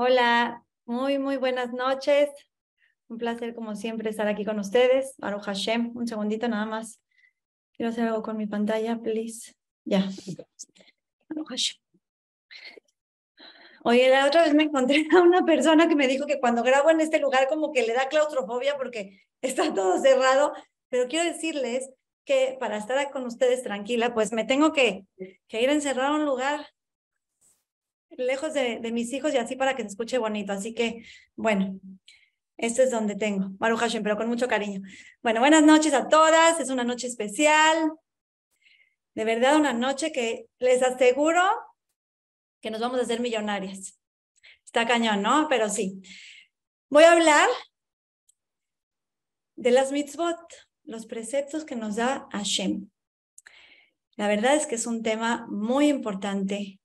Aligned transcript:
Hola, 0.00 0.64
muy, 0.84 1.18
muy 1.18 1.38
buenas 1.38 1.72
noches. 1.72 2.30
Un 3.08 3.18
placer, 3.18 3.52
como 3.52 3.74
siempre, 3.74 4.08
estar 4.10 4.28
aquí 4.28 4.44
con 4.44 4.60
ustedes. 4.60 5.16
Baruch 5.18 5.42
Hashem, 5.42 5.90
un 5.96 6.06
segundito 6.06 6.46
nada 6.46 6.66
más. 6.66 7.00
Quiero 7.72 7.90
hacer 7.90 8.06
algo 8.06 8.22
con 8.22 8.36
mi 8.36 8.46
pantalla, 8.46 9.00
please. 9.00 9.54
Ya. 9.84 10.08
Baruch 11.28 11.48
Hashem. 11.48 11.78
Oye, 13.82 14.08
la 14.08 14.24
otra 14.26 14.44
vez 14.44 14.54
me 14.54 14.62
encontré 14.62 15.04
a 15.16 15.20
una 15.20 15.44
persona 15.44 15.88
que 15.88 15.96
me 15.96 16.06
dijo 16.06 16.26
que 16.26 16.38
cuando 16.38 16.62
grabo 16.62 16.90
en 16.90 17.00
este 17.00 17.18
lugar 17.18 17.48
como 17.48 17.72
que 17.72 17.82
le 17.82 17.92
da 17.92 18.08
claustrofobia 18.08 18.76
porque 18.76 19.18
está 19.42 19.74
todo 19.74 19.98
cerrado, 20.00 20.52
pero 20.90 21.08
quiero 21.08 21.24
decirles 21.24 21.90
que 22.24 22.56
para 22.60 22.76
estar 22.76 23.10
con 23.10 23.26
ustedes 23.26 23.64
tranquila, 23.64 24.14
pues 24.14 24.30
me 24.32 24.44
tengo 24.44 24.72
que, 24.72 25.06
que 25.48 25.60
ir 25.60 25.70
a 25.70 25.72
encerrar 25.72 26.12
a 26.12 26.14
un 26.14 26.24
lugar 26.24 26.68
lejos 28.10 28.54
de, 28.54 28.80
mis 28.92 29.12
hijos 29.12 29.34
y 29.34 29.38
así 29.38 29.56
para 29.56 29.76
que 29.76 29.82
se 29.82 29.88
escuche 29.88 30.18
bonito. 30.18 30.52
Así 30.52 30.74
que, 30.74 31.04
bueno, 31.36 31.78
este 32.56 32.84
es 32.84 32.90
donde 32.90 33.14
tengo, 33.14 33.48
Baruch 33.52 33.80
Hashem, 33.80 34.02
pero 34.02 34.16
con 34.16 34.28
mucho 34.28 34.48
cariño. 34.48 34.80
Bueno, 35.22 35.40
buenas 35.40 35.62
noches 35.62 35.94
a 35.94 36.08
todas, 36.08 36.58
es 36.60 36.70
una 36.70 36.84
noche 36.84 37.06
especial. 37.06 37.92
De 39.14 39.24
verdad, 39.24 39.56
una 39.56 39.72
noche 39.72 40.12
que 40.12 40.46
les 40.58 40.82
aseguro 40.82 41.42
que 42.60 42.70
nos 42.70 42.80
vamos 42.80 42.98
a 42.98 43.02
hacer 43.02 43.20
millonarias. 43.20 43.98
Está 44.64 44.86
cañón, 44.86 45.22
¿no? 45.22 45.46
Pero 45.48 45.68
sí. 45.68 46.02
Voy 46.90 47.04
a 47.04 47.12
hablar 47.12 47.48
de 49.56 49.70
las 49.70 49.92
mitzvot, 49.92 50.38
los 50.84 51.06
preceptos 51.06 51.64
que 51.64 51.76
nos 51.76 51.96
da 51.96 52.28
Hashem. 52.32 52.88
La 54.16 54.28
verdad 54.28 54.56
es 54.56 54.66
que 54.66 54.74
es 54.74 54.86
un 54.86 55.02
tema 55.02 55.46
muy 55.48 55.88
importante 55.88 56.80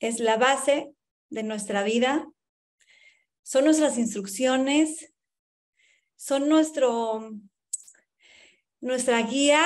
es 0.00 0.20
la 0.20 0.36
base 0.36 0.92
de 1.30 1.42
nuestra 1.42 1.82
vida, 1.82 2.28
son 3.42 3.64
nuestras 3.64 3.96
instrucciones, 3.96 5.12
son 6.16 6.48
nuestro, 6.48 7.30
nuestra 8.80 9.22
guía. 9.22 9.62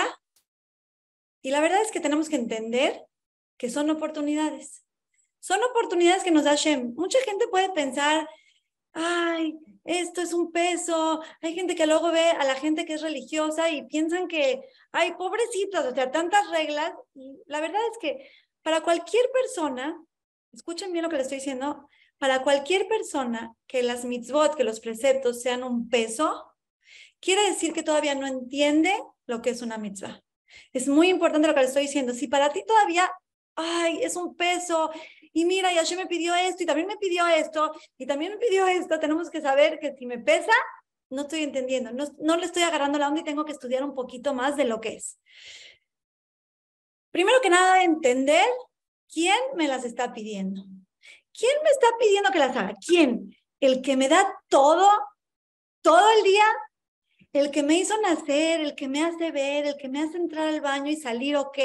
Y 1.40 1.50
la 1.50 1.60
verdad 1.60 1.80
es 1.80 1.90
que 1.90 2.00
tenemos 2.00 2.28
que 2.28 2.36
entender 2.36 3.06
que 3.56 3.70
son 3.70 3.88
oportunidades. 3.88 4.84
Son 5.38 5.58
oportunidades 5.62 6.22
que 6.22 6.30
nos 6.30 6.44
da 6.44 6.56
Shem. 6.56 6.92
Mucha 6.94 7.18
gente 7.22 7.48
puede 7.48 7.70
pensar, 7.70 8.28
ay, 8.92 9.58
esto 9.84 10.20
es 10.20 10.34
un 10.34 10.52
peso. 10.52 11.22
Hay 11.40 11.54
gente 11.54 11.74
que 11.74 11.86
luego 11.86 12.12
ve 12.12 12.30
a 12.30 12.44
la 12.44 12.56
gente 12.56 12.84
que 12.84 12.94
es 12.94 13.02
religiosa 13.02 13.70
y 13.70 13.86
piensan 13.86 14.28
que, 14.28 14.60
ay, 14.92 15.12
pobrecitos, 15.12 15.86
o 15.86 15.94
sea, 15.94 16.10
tantas 16.10 16.50
reglas. 16.50 16.92
la 17.46 17.60
verdad 17.60 17.80
es 17.92 17.98
que 17.98 18.30
para 18.62 18.82
cualquier 18.82 19.24
persona 19.32 19.98
escuchen 20.52 20.92
bien 20.92 21.04
lo 21.04 21.08
que 21.08 21.16
les 21.16 21.24
estoy 21.24 21.38
diciendo, 21.38 21.88
para 22.18 22.42
cualquier 22.42 22.86
persona 22.86 23.54
que 23.66 23.82
las 23.82 24.04
mitzvot, 24.04 24.54
que 24.54 24.64
los 24.64 24.80
preceptos 24.80 25.40
sean 25.42 25.62
un 25.62 25.88
peso, 25.88 26.52
quiere 27.20 27.42
decir 27.48 27.72
que 27.72 27.82
todavía 27.82 28.14
no 28.14 28.26
entiende 28.26 28.92
lo 29.26 29.40
que 29.42 29.50
es 29.50 29.62
una 29.62 29.78
mitzvah. 29.78 30.22
Es 30.72 30.88
muy 30.88 31.08
importante 31.08 31.48
lo 31.48 31.54
que 31.54 31.60
les 31.60 31.70
estoy 31.70 31.84
diciendo. 31.84 32.12
Si 32.12 32.28
para 32.28 32.52
ti 32.52 32.62
todavía, 32.66 33.10
ay, 33.54 34.00
es 34.02 34.16
un 34.16 34.34
peso, 34.36 34.90
y 35.32 35.44
mira, 35.44 35.72
Yashem 35.72 35.98
me 35.98 36.06
pidió 36.06 36.34
esto, 36.34 36.62
y 36.62 36.66
también 36.66 36.88
me 36.88 36.96
pidió 36.96 37.26
esto, 37.26 37.72
y 37.96 38.06
también 38.06 38.32
me 38.32 38.38
pidió 38.38 38.66
esto, 38.66 38.98
tenemos 38.98 39.30
que 39.30 39.40
saber 39.40 39.78
que 39.78 39.94
si 39.96 40.06
me 40.06 40.18
pesa, 40.18 40.52
no 41.08 41.22
estoy 41.22 41.42
entendiendo, 41.42 41.90
no, 41.92 42.04
no 42.18 42.36
le 42.36 42.46
estoy 42.46 42.62
agarrando 42.62 42.98
la 42.98 43.08
onda 43.08 43.20
y 43.20 43.24
tengo 43.24 43.44
que 43.44 43.52
estudiar 43.52 43.82
un 43.82 43.94
poquito 43.94 44.34
más 44.34 44.56
de 44.56 44.64
lo 44.64 44.80
que 44.80 44.94
es. 44.94 45.18
Primero 47.10 47.40
que 47.40 47.50
nada, 47.50 47.82
entender 47.82 48.46
¿Quién 49.12 49.38
me 49.56 49.66
las 49.66 49.84
está 49.84 50.12
pidiendo? 50.12 50.62
¿Quién 51.36 51.52
me 51.62 51.70
está 51.70 51.86
pidiendo 51.98 52.30
que 52.30 52.38
las 52.38 52.56
haga? 52.56 52.74
¿Quién? 52.86 53.34
¿El 53.60 53.82
que 53.82 53.96
me 53.96 54.08
da 54.08 54.26
todo, 54.48 54.88
todo 55.82 56.10
el 56.16 56.22
día? 56.22 56.44
El 57.32 57.52
que 57.52 57.62
me 57.62 57.76
hizo 57.76 57.94
nacer, 58.00 58.60
el 58.60 58.74
que 58.74 58.88
me 58.88 59.04
hace 59.04 59.30
ver, 59.30 59.64
el 59.64 59.76
que 59.76 59.88
me 59.88 60.02
hace 60.02 60.16
entrar 60.16 60.48
al 60.48 60.60
baño 60.60 60.90
y 60.90 60.96
salir 60.96 61.36
ok, 61.36 61.58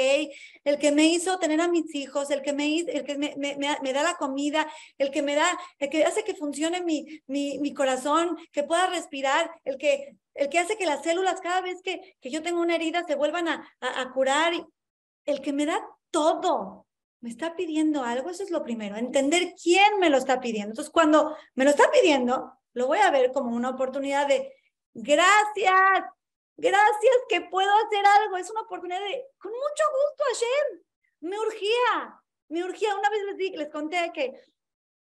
el 0.62 0.78
que 0.78 0.92
me 0.92 1.06
hizo 1.06 1.38
tener 1.40 1.60
a 1.60 1.66
mis 1.66 1.92
hijos, 1.94 2.30
el 2.30 2.40
que 2.42 2.52
me, 2.52 2.78
el 2.78 3.04
que 3.04 3.18
me, 3.18 3.34
me, 3.36 3.92
da 3.92 4.02
la 4.04 4.14
comida, 4.16 4.70
el 4.96 5.10
que 5.10 5.22
me 5.22 5.34
da, 5.34 5.46
el 5.78 5.90
que 5.90 6.04
hace 6.04 6.22
que 6.22 6.36
funcione 6.36 6.82
mi, 6.82 7.20
mi, 7.26 7.58
mi 7.58 7.74
corazón, 7.74 8.38
que 8.52 8.62
pueda 8.62 8.86
respirar, 8.86 9.50
el 9.64 9.76
que, 9.76 10.16
el 10.34 10.48
que 10.48 10.60
hace 10.60 10.76
que 10.76 10.86
las 10.86 11.02
células 11.02 11.40
cada 11.40 11.60
vez 11.62 11.82
que, 11.82 12.16
que 12.20 12.30
yo 12.30 12.44
tengo 12.44 12.60
una 12.60 12.76
herida 12.76 13.04
se 13.04 13.16
vuelvan 13.16 13.48
a, 13.48 13.68
a, 13.80 14.02
a 14.02 14.12
curar, 14.12 14.52
el 15.24 15.40
que 15.40 15.52
me 15.52 15.66
da 15.66 15.84
todo, 16.12 16.85
me 17.20 17.30
está 17.30 17.56
pidiendo 17.56 18.02
algo, 18.02 18.30
eso 18.30 18.42
es 18.42 18.50
lo 18.50 18.62
primero, 18.62 18.96
entender 18.96 19.54
quién 19.60 19.98
me 19.98 20.10
lo 20.10 20.18
está 20.18 20.40
pidiendo. 20.40 20.70
Entonces, 20.72 20.92
cuando 20.92 21.36
me 21.54 21.64
lo 21.64 21.70
está 21.70 21.90
pidiendo, 21.90 22.52
lo 22.74 22.86
voy 22.86 22.98
a 22.98 23.10
ver 23.10 23.32
como 23.32 23.56
una 23.56 23.70
oportunidad 23.70 24.28
de, 24.28 24.52
gracias, 24.94 26.04
gracias 26.56 27.16
que 27.28 27.40
puedo 27.42 27.70
hacer 27.86 28.04
algo, 28.04 28.36
es 28.36 28.50
una 28.50 28.62
oportunidad 28.62 29.00
de, 29.00 29.24
con 29.38 29.52
mucho 29.52 29.84
gusto, 29.92 30.24
Hashem, 30.32 30.82
me 31.20 31.38
urgía, 31.38 32.20
me 32.48 32.64
urgía. 32.64 32.94
Una 32.96 33.10
vez 33.10 33.20
les, 33.36 33.58
les 33.58 33.68
conté 33.70 34.10
que, 34.12 34.40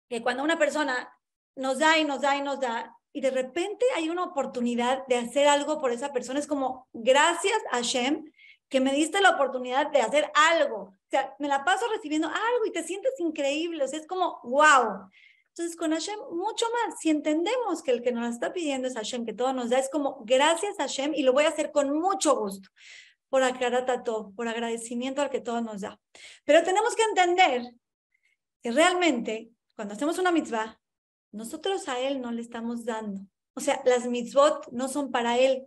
que 0.08 0.22
cuando 0.22 0.42
una 0.42 0.58
persona 0.58 1.10
nos 1.56 1.78
da 1.78 1.98
y 1.98 2.04
nos 2.04 2.20
da 2.20 2.36
y 2.36 2.42
nos 2.42 2.60
da, 2.60 2.96
y 3.12 3.20
de 3.20 3.30
repente 3.30 3.84
hay 3.94 4.10
una 4.10 4.24
oportunidad 4.24 5.06
de 5.06 5.16
hacer 5.16 5.46
algo 5.46 5.80
por 5.80 5.92
esa 5.92 6.12
persona, 6.12 6.40
es 6.40 6.46
como, 6.46 6.88
gracias, 6.92 7.56
Hashem, 7.70 8.30
que 8.74 8.80
me 8.80 8.92
diste 8.92 9.20
la 9.20 9.30
oportunidad 9.30 9.92
de 9.92 10.00
hacer 10.00 10.32
algo. 10.34 10.78
O 10.78 11.08
sea, 11.08 11.32
me 11.38 11.46
la 11.46 11.64
paso 11.64 11.86
recibiendo 11.94 12.26
algo 12.26 12.66
y 12.66 12.72
te 12.72 12.82
sientes 12.82 13.12
increíble. 13.20 13.84
O 13.84 13.86
sea, 13.86 14.00
es 14.00 14.06
como, 14.08 14.40
wow. 14.42 15.08
Entonces, 15.50 15.76
con 15.76 15.92
Hashem, 15.92 16.18
mucho 16.32 16.66
más. 16.72 16.98
Si 16.98 17.08
entendemos 17.08 17.84
que 17.84 17.92
el 17.92 18.02
que 18.02 18.10
nos 18.10 18.34
está 18.34 18.52
pidiendo 18.52 18.88
es 18.88 18.94
Hashem, 18.94 19.24
que 19.24 19.32
todo 19.32 19.52
nos 19.52 19.70
da, 19.70 19.78
es 19.78 19.88
como, 19.88 20.24
gracias 20.24 20.76
Hashem, 20.76 21.14
y 21.14 21.22
lo 21.22 21.32
voy 21.32 21.44
a 21.44 21.50
hacer 21.50 21.70
con 21.70 21.96
mucho 21.96 22.34
gusto, 22.34 22.68
por 23.28 23.44
todo, 24.02 24.32
por 24.32 24.48
agradecimiento 24.48 25.22
al 25.22 25.30
que 25.30 25.40
todo 25.40 25.60
nos 25.60 25.82
da. 25.82 26.00
Pero 26.44 26.64
tenemos 26.64 26.96
que 26.96 27.04
entender 27.04 27.72
que 28.60 28.72
realmente, 28.72 29.52
cuando 29.76 29.94
hacemos 29.94 30.18
una 30.18 30.32
mitzvah, 30.32 30.80
nosotros 31.30 31.88
a 31.88 32.00
Él 32.00 32.20
no 32.20 32.32
le 32.32 32.42
estamos 32.42 32.84
dando. 32.84 33.20
O 33.54 33.60
sea, 33.60 33.80
las 33.84 34.08
mitzvot 34.08 34.66
no 34.72 34.88
son 34.88 35.12
para 35.12 35.38
Él. 35.38 35.64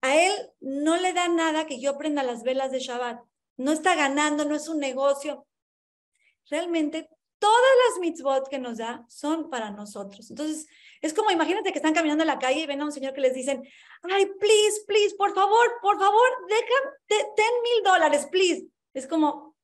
A 0.00 0.16
él 0.16 0.32
no 0.60 0.96
le 0.96 1.12
da 1.12 1.28
nada 1.28 1.66
que 1.66 1.80
yo 1.80 1.98
prenda 1.98 2.22
las 2.22 2.42
velas 2.42 2.70
de 2.70 2.80
Shabbat. 2.80 3.20
No 3.56 3.72
está 3.72 3.94
ganando, 3.94 4.44
no 4.44 4.54
es 4.54 4.68
un 4.68 4.78
negocio. 4.78 5.46
Realmente 6.48 7.10
todas 7.38 7.74
las 7.86 8.00
mitzvot 8.00 8.48
que 8.48 8.58
nos 8.58 8.78
da 8.78 9.04
son 9.08 9.50
para 9.50 9.70
nosotros. 9.70 10.30
Entonces, 10.30 10.66
es 11.00 11.14
como 11.14 11.30
imagínate 11.30 11.72
que 11.72 11.78
están 11.78 11.94
caminando 11.94 12.22
en 12.22 12.28
la 12.28 12.38
calle 12.38 12.60
y 12.60 12.66
ven 12.66 12.80
a 12.80 12.84
un 12.84 12.92
señor 12.92 13.14
que 13.14 13.20
les 13.20 13.34
dicen, 13.34 13.62
ay, 14.02 14.26
please, 14.26 14.84
please, 14.86 15.14
por 15.16 15.34
favor, 15.34 15.66
por 15.80 15.98
favor, 15.98 16.28
deja, 16.48 17.24
ten 17.36 17.62
mil 17.62 17.84
dólares, 17.84 18.26
please. 18.30 18.66
Es 18.94 19.06
como, 19.06 19.56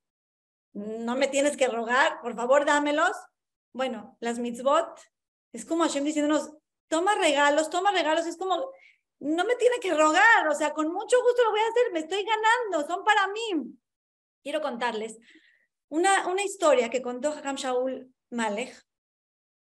no 0.72 1.16
me 1.16 1.28
tienes 1.28 1.56
que 1.56 1.68
rogar, 1.68 2.20
por 2.20 2.34
favor, 2.34 2.64
dámelos. 2.64 3.16
Bueno, 3.72 4.16
las 4.20 4.38
mitzvot, 4.38 5.00
es 5.52 5.64
como 5.64 5.84
Hashem 5.84 6.04
diciéndonos, 6.04 6.52
toma 6.88 7.14
regalos, 7.16 7.70
toma 7.70 7.90
regalos, 7.90 8.26
es 8.26 8.36
como, 8.36 8.70
no 9.24 9.44
me 9.46 9.56
tiene 9.56 9.78
que 9.80 9.94
rogar, 9.94 10.48
o 10.50 10.54
sea, 10.54 10.74
con 10.74 10.92
mucho 10.92 11.16
gusto 11.22 11.44
lo 11.44 11.50
voy 11.50 11.60
a 11.60 11.68
hacer, 11.68 11.92
me 11.92 12.00
estoy 12.00 12.24
ganando, 12.24 12.86
son 12.86 13.02
para 13.04 13.26
mí. 13.28 13.74
Quiero 14.42 14.60
contarles 14.60 15.16
una, 15.88 16.28
una 16.28 16.42
historia 16.42 16.90
que 16.90 17.00
contó 17.00 17.30
Hakam 17.30 17.56
Shaul 17.56 18.12
Malek, 18.30 18.76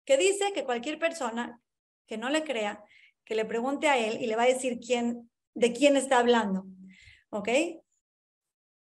que 0.03 0.18
dice 0.18 0.51
que 0.51 0.66
cualquier 0.66 1.00
persona 1.00 1.62
que 2.07 2.18
no 2.18 2.29
le 2.29 2.44
crea, 2.44 2.84
que 3.24 3.35
le 3.35 3.46
pregunte 3.46 3.88
a 3.88 3.97
él 3.97 4.22
y 4.22 4.28
le 4.28 4.35
va 4.35 4.44
a 4.44 4.47
decir 4.47 4.79
quién, 4.85 5.31
de 5.53 5.72
quién 5.72 5.95
está 5.95 6.19
hablando, 6.19 6.66
¿ok? 7.30 7.47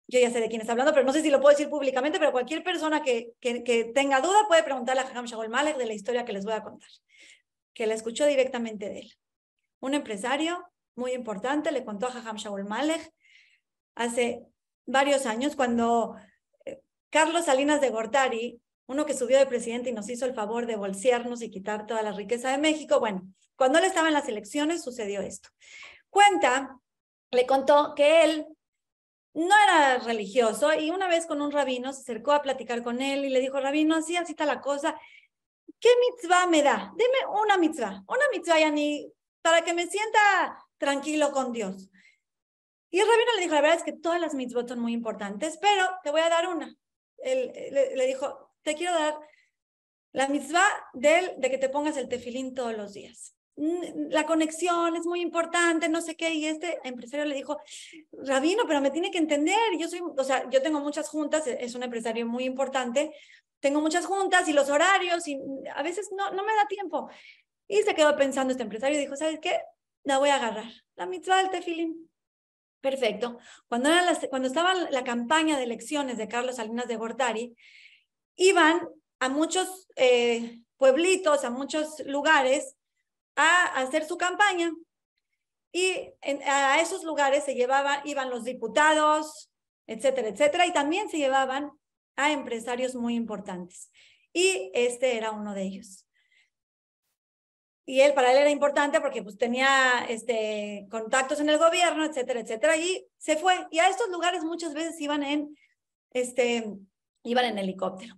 Yo 0.07 0.19
ya 0.19 0.31
sé 0.31 0.39
de 0.39 0.49
quién 0.49 0.61
está 0.61 0.73
hablando, 0.73 0.93
pero 0.93 1.05
no 1.05 1.13
sé 1.13 1.21
si 1.21 1.29
lo 1.29 1.41
puedo 1.41 1.55
decir 1.55 1.69
públicamente, 1.69 2.17
pero 2.17 2.31
cualquier 2.31 2.63
persona 2.63 3.03
que, 3.03 3.33
que, 3.39 3.63
que 3.63 3.85
tenga 3.85 4.19
duda 4.19 4.47
puede 4.47 4.63
preguntarle 4.63 5.03
a 5.03 5.07
Hakam 5.07 5.25
Shaul 5.25 5.49
Malek 5.49 5.77
de 5.77 5.85
la 5.85 5.93
historia 5.93 6.25
que 6.25 6.33
les 6.33 6.43
voy 6.43 6.55
a 6.55 6.63
contar, 6.63 6.89
que 7.75 7.85
la 7.85 7.93
escuchó 7.93 8.25
directamente 8.25 8.89
de 8.89 9.01
él 9.01 9.15
un 9.79 9.93
empresario 9.93 10.63
muy 10.95 11.13
importante, 11.13 11.71
le 11.71 11.85
contó 11.85 12.07
a 12.07 12.11
Jajam 12.11 12.37
Shaul 12.37 12.65
Malek 12.65 13.13
hace 13.95 14.45
varios 14.85 15.25
años 15.25 15.55
cuando 15.55 16.15
eh, 16.65 16.81
Carlos 17.09 17.45
Salinas 17.45 17.81
de 17.81 17.89
Gortari, 17.89 18.61
uno 18.87 19.05
que 19.05 19.13
subió 19.13 19.37
de 19.37 19.45
presidente 19.45 19.89
y 19.89 19.93
nos 19.93 20.09
hizo 20.09 20.25
el 20.25 20.33
favor 20.33 20.65
de 20.65 20.75
bolsearnos 20.75 21.41
y 21.41 21.49
quitar 21.49 21.85
toda 21.85 22.03
la 22.03 22.11
riqueza 22.11 22.51
de 22.51 22.57
México, 22.57 22.99
bueno, 22.99 23.27
cuando 23.55 23.79
él 23.79 23.85
estaba 23.85 24.07
en 24.07 24.13
las 24.13 24.27
elecciones 24.27 24.83
sucedió 24.83 25.21
esto. 25.21 25.49
Cuenta, 26.09 26.79
le 27.31 27.45
contó 27.45 27.93
que 27.95 28.23
él 28.23 28.47
no 29.33 29.53
era 29.67 29.97
religioso 29.99 30.73
y 30.73 30.91
una 30.91 31.07
vez 31.07 31.25
con 31.25 31.41
un 31.41 31.51
rabino 31.51 31.91
se 31.91 32.01
acercó 32.01 32.31
a 32.31 32.41
platicar 32.41 32.83
con 32.83 33.01
él 33.01 33.25
y 33.25 33.29
le 33.29 33.41
dijo, 33.41 33.59
rabino, 33.59 33.95
así, 33.95 34.15
así 34.15 34.31
está 34.31 34.45
la 34.45 34.61
cosa, 34.61 34.95
¿qué 35.79 35.89
mitzvah 35.99 36.47
me 36.47 36.63
da? 36.63 36.93
Dime 36.95 37.41
una 37.43 37.57
mitzvah, 37.57 38.03
una 38.07 38.23
mitzvah 38.31 38.59
ya 38.59 38.71
ni 38.71 39.11
para 39.45 39.61
que 39.61 39.75
me 39.75 39.85
sienta 39.85 40.57
tranquilo 40.79 41.31
con 41.31 41.53
Dios. 41.53 41.87
Y 42.89 42.99
el 42.99 43.07
rabino 43.07 43.33
le 43.35 43.41
dijo, 43.43 43.53
la 43.53 43.61
verdad 43.61 43.77
es 43.77 43.83
que 43.83 43.93
todas 43.93 44.19
las 44.19 44.33
mitzvot 44.33 44.67
son 44.67 44.79
muy 44.79 44.91
importantes, 44.91 45.59
pero 45.61 45.87
te 46.03 46.09
voy 46.09 46.21
a 46.21 46.29
dar 46.29 46.47
una. 46.47 46.75
Él 47.19 47.51
le, 47.71 48.07
dijo, 48.07 48.55
te 48.63 48.73
quiero 48.73 48.95
dar 48.95 49.19
La 50.13 50.27
mitzvah 50.29 50.65
de, 50.93 51.35
de 51.37 51.49
que 51.51 51.59
te 51.59 51.69
pongas 51.69 51.95
el 51.97 52.09
tefilín 52.09 52.55
todos 52.55 52.75
los 52.75 52.93
días. 52.93 53.35
La 54.09 54.25
conexión 54.25 54.95
es 54.95 55.05
muy 55.05 55.21
importante, 55.21 55.89
no 55.89 56.01
sé 56.01 56.15
qué, 56.15 56.33
y 56.33 56.47
este 56.47 56.79
empresario 56.83 57.25
le 57.25 57.35
dijo, 57.35 57.59
Rabino, 58.13 58.63
pero 58.65 58.81
me 58.81 58.89
tiene 58.89 59.11
que 59.11 59.19
entender, 59.19 59.77
yo 59.79 59.87
soy, 59.87 60.01
o 60.01 60.23
sea, 60.23 60.49
yo 60.49 60.63
tengo 60.63 60.79
muchas 60.79 61.07
juntas, 61.07 61.45
e-, 61.45 61.63
es 61.63 61.75
un 61.75 61.83
empresario 61.83 62.25
muy 62.25 62.45
importante, 62.45 63.13
tengo 63.59 63.79
muchas 63.79 64.07
juntas 64.07 64.49
y 64.49 64.53
los 64.53 64.69
horarios, 64.71 65.27
y 65.27 65.39
a 65.75 65.83
veces 65.83 66.09
no, 66.17 66.31
no 66.31 66.43
me 66.43 66.55
da 66.55 66.65
tiempo. 66.67 67.09
Y 67.67 67.81
se 67.83 67.95
quedó 67.95 68.15
pensando 68.15 68.51
este 68.51 68.63
empresario 68.63 68.97
y 68.97 69.01
dijo, 69.01 69.15
¿sabes 69.15 69.39
qué? 69.39 69.59
La 70.03 70.19
voy 70.19 70.29
a 70.29 70.35
agarrar, 70.35 70.71
la 70.95 71.05
mitzvah 71.05 71.37
del 71.37 71.49
tefilín. 71.49 72.09
Perfecto. 72.81 73.39
Cuando, 73.67 73.89
era 73.89 74.03
la, 74.03 74.19
cuando 74.29 74.47
estaba 74.47 74.75
la 74.75 75.03
campaña 75.03 75.57
de 75.57 75.63
elecciones 75.63 76.17
de 76.17 76.27
Carlos 76.27 76.57
Salinas 76.57 76.87
de 76.87 76.97
Gortari, 76.97 77.55
iban 78.35 78.87
a 79.19 79.29
muchos 79.29 79.87
eh, 79.95 80.61
pueblitos, 80.77 81.43
a 81.43 81.49
muchos 81.49 81.99
lugares 82.05 82.75
a 83.35 83.81
hacer 83.81 84.05
su 84.05 84.17
campaña. 84.17 84.71
Y 85.71 86.13
a 86.45 86.79
esos 86.79 87.03
lugares 87.03 87.43
se 87.43 87.55
llevaban, 87.55 88.01
iban 88.05 88.29
los 88.29 88.43
diputados, 88.43 89.51
etcétera, 89.87 90.29
etcétera, 90.29 90.65
y 90.65 90.71
también 90.71 91.09
se 91.09 91.17
llevaban 91.17 91.71
a 92.15 92.31
empresarios 92.31 92.95
muy 92.95 93.15
importantes. 93.15 93.89
Y 94.31 94.71
este 94.73 95.17
era 95.17 95.31
uno 95.31 95.53
de 95.53 95.63
ellos. 95.63 96.04
Y 97.85 98.01
él, 98.01 98.13
para 98.13 98.31
él 98.31 98.39
era 98.39 98.49
importante 98.49 98.99
porque 98.99 99.21
pues 99.21 99.37
tenía 99.37 100.05
este, 100.09 100.87
contactos 100.89 101.39
en 101.39 101.49
el 101.49 101.59
gobierno, 101.59 102.03
etcétera, 102.03 102.39
etcétera, 102.39 102.77
y 102.77 103.05
se 103.17 103.37
fue. 103.37 103.67
Y 103.69 103.79
a 103.79 103.89
estos 103.89 104.09
lugares 104.09 104.43
muchas 104.43 104.73
veces 104.73 104.99
iban 104.99 105.21
en, 105.21 105.55
este, 106.11 106.67
iban 107.23 107.45
en 107.45 107.59
helicóptero. 107.59 108.15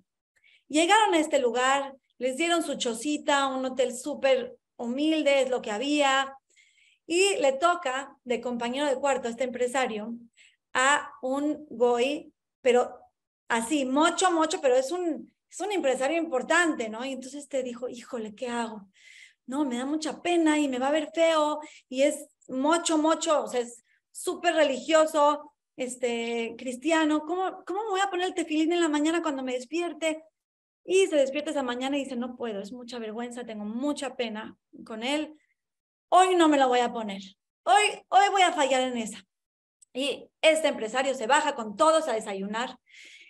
Llegaron 0.70 1.14
a 1.14 1.20
este 1.20 1.40
lugar, 1.40 1.96
les 2.18 2.38
dieron 2.38 2.64
su 2.64 2.76
chocita, 2.76 3.48
un 3.48 3.66
hotel 3.66 3.96
súper 3.96 4.58
humilde, 4.78 5.42
es 5.42 5.50
lo 5.50 5.62
que 5.62 5.72
había, 5.72 6.38
y 7.06 7.38
le 7.38 7.54
toca 7.54 8.16
de 8.24 8.42
compañero 8.42 8.86
de 8.86 8.96
cuarto 8.96 9.28
a 9.28 9.32
este 9.32 9.46
empresario 9.46 10.14
a 10.74 11.12
un 11.22 11.66
goy, 11.70 12.32
pero 12.62 13.00
así, 13.48 13.86
mucho, 13.86 14.32
mucho, 14.32 14.62
pero 14.62 14.76
es 14.76 14.92
un, 14.92 15.34
es 15.50 15.60
un 15.60 15.72
empresario 15.72 16.18
importante, 16.18 16.90
¿no? 16.90 17.04
Y 17.06 17.14
entonces 17.14 17.48
te 17.48 17.64
dijo, 17.64 17.88
híjole, 17.88 18.36
¿qué 18.36 18.50
hago? 18.50 18.88
No, 19.48 19.66
me 19.66 19.78
da 19.78 19.86
mucha 19.86 20.22
pena 20.22 20.60
y 20.60 20.68
me 20.68 20.78
va 20.80 20.90
a 20.90 20.92
ver 20.92 21.10
feo 21.14 21.60
y 21.90 22.04
es 22.04 22.28
mucho, 22.48 22.98
mucho, 22.98 23.44
o 23.44 23.48
sea, 23.48 23.62
es 23.62 23.84
súper 24.12 24.56
religioso, 24.56 25.54
este, 25.78 26.56
cristiano, 26.58 27.22
¿cómo, 27.22 27.64
¿cómo 27.66 27.80
voy 27.90 28.02
a 28.02 28.10
poner 28.10 28.28
el 28.28 28.34
tefilín 28.34 28.74
en 28.74 28.82
la 28.82 28.90
mañana 28.90 29.22
cuando 29.22 29.44
me 29.44 29.54
despierte? 29.54 30.24
Y 30.84 31.08
se 31.08 31.18
despierta 31.18 31.52
esa 31.52 31.64
mañana 31.64 31.98
y 31.98 32.04
dice, 32.04 32.16
no 32.16 32.36
puedo, 32.36 32.62
es 32.62 32.72
mucha 32.72 32.98
vergüenza, 32.98 33.46
tengo 33.46 33.66
mucha 33.66 34.16
pena 34.16 34.58
con 34.86 35.04
él. 35.04 35.34
Hoy 36.10 36.36
no 36.36 36.48
me 36.48 36.58
la 36.58 36.66
voy 36.66 36.80
a 36.80 36.94
poner. 36.94 37.22
Hoy, 37.64 38.02
hoy 38.08 38.30
voy 38.32 38.42
a 38.42 38.54
fallar 38.54 38.82
en 38.82 38.98
esa. 38.98 39.24
Y 39.94 40.30
este 40.42 40.70
empresario 40.70 41.14
se 41.14 41.28
baja 41.28 41.56
con 41.56 41.76
todos 41.76 42.08
a 42.08 42.14
desayunar. 42.14 42.80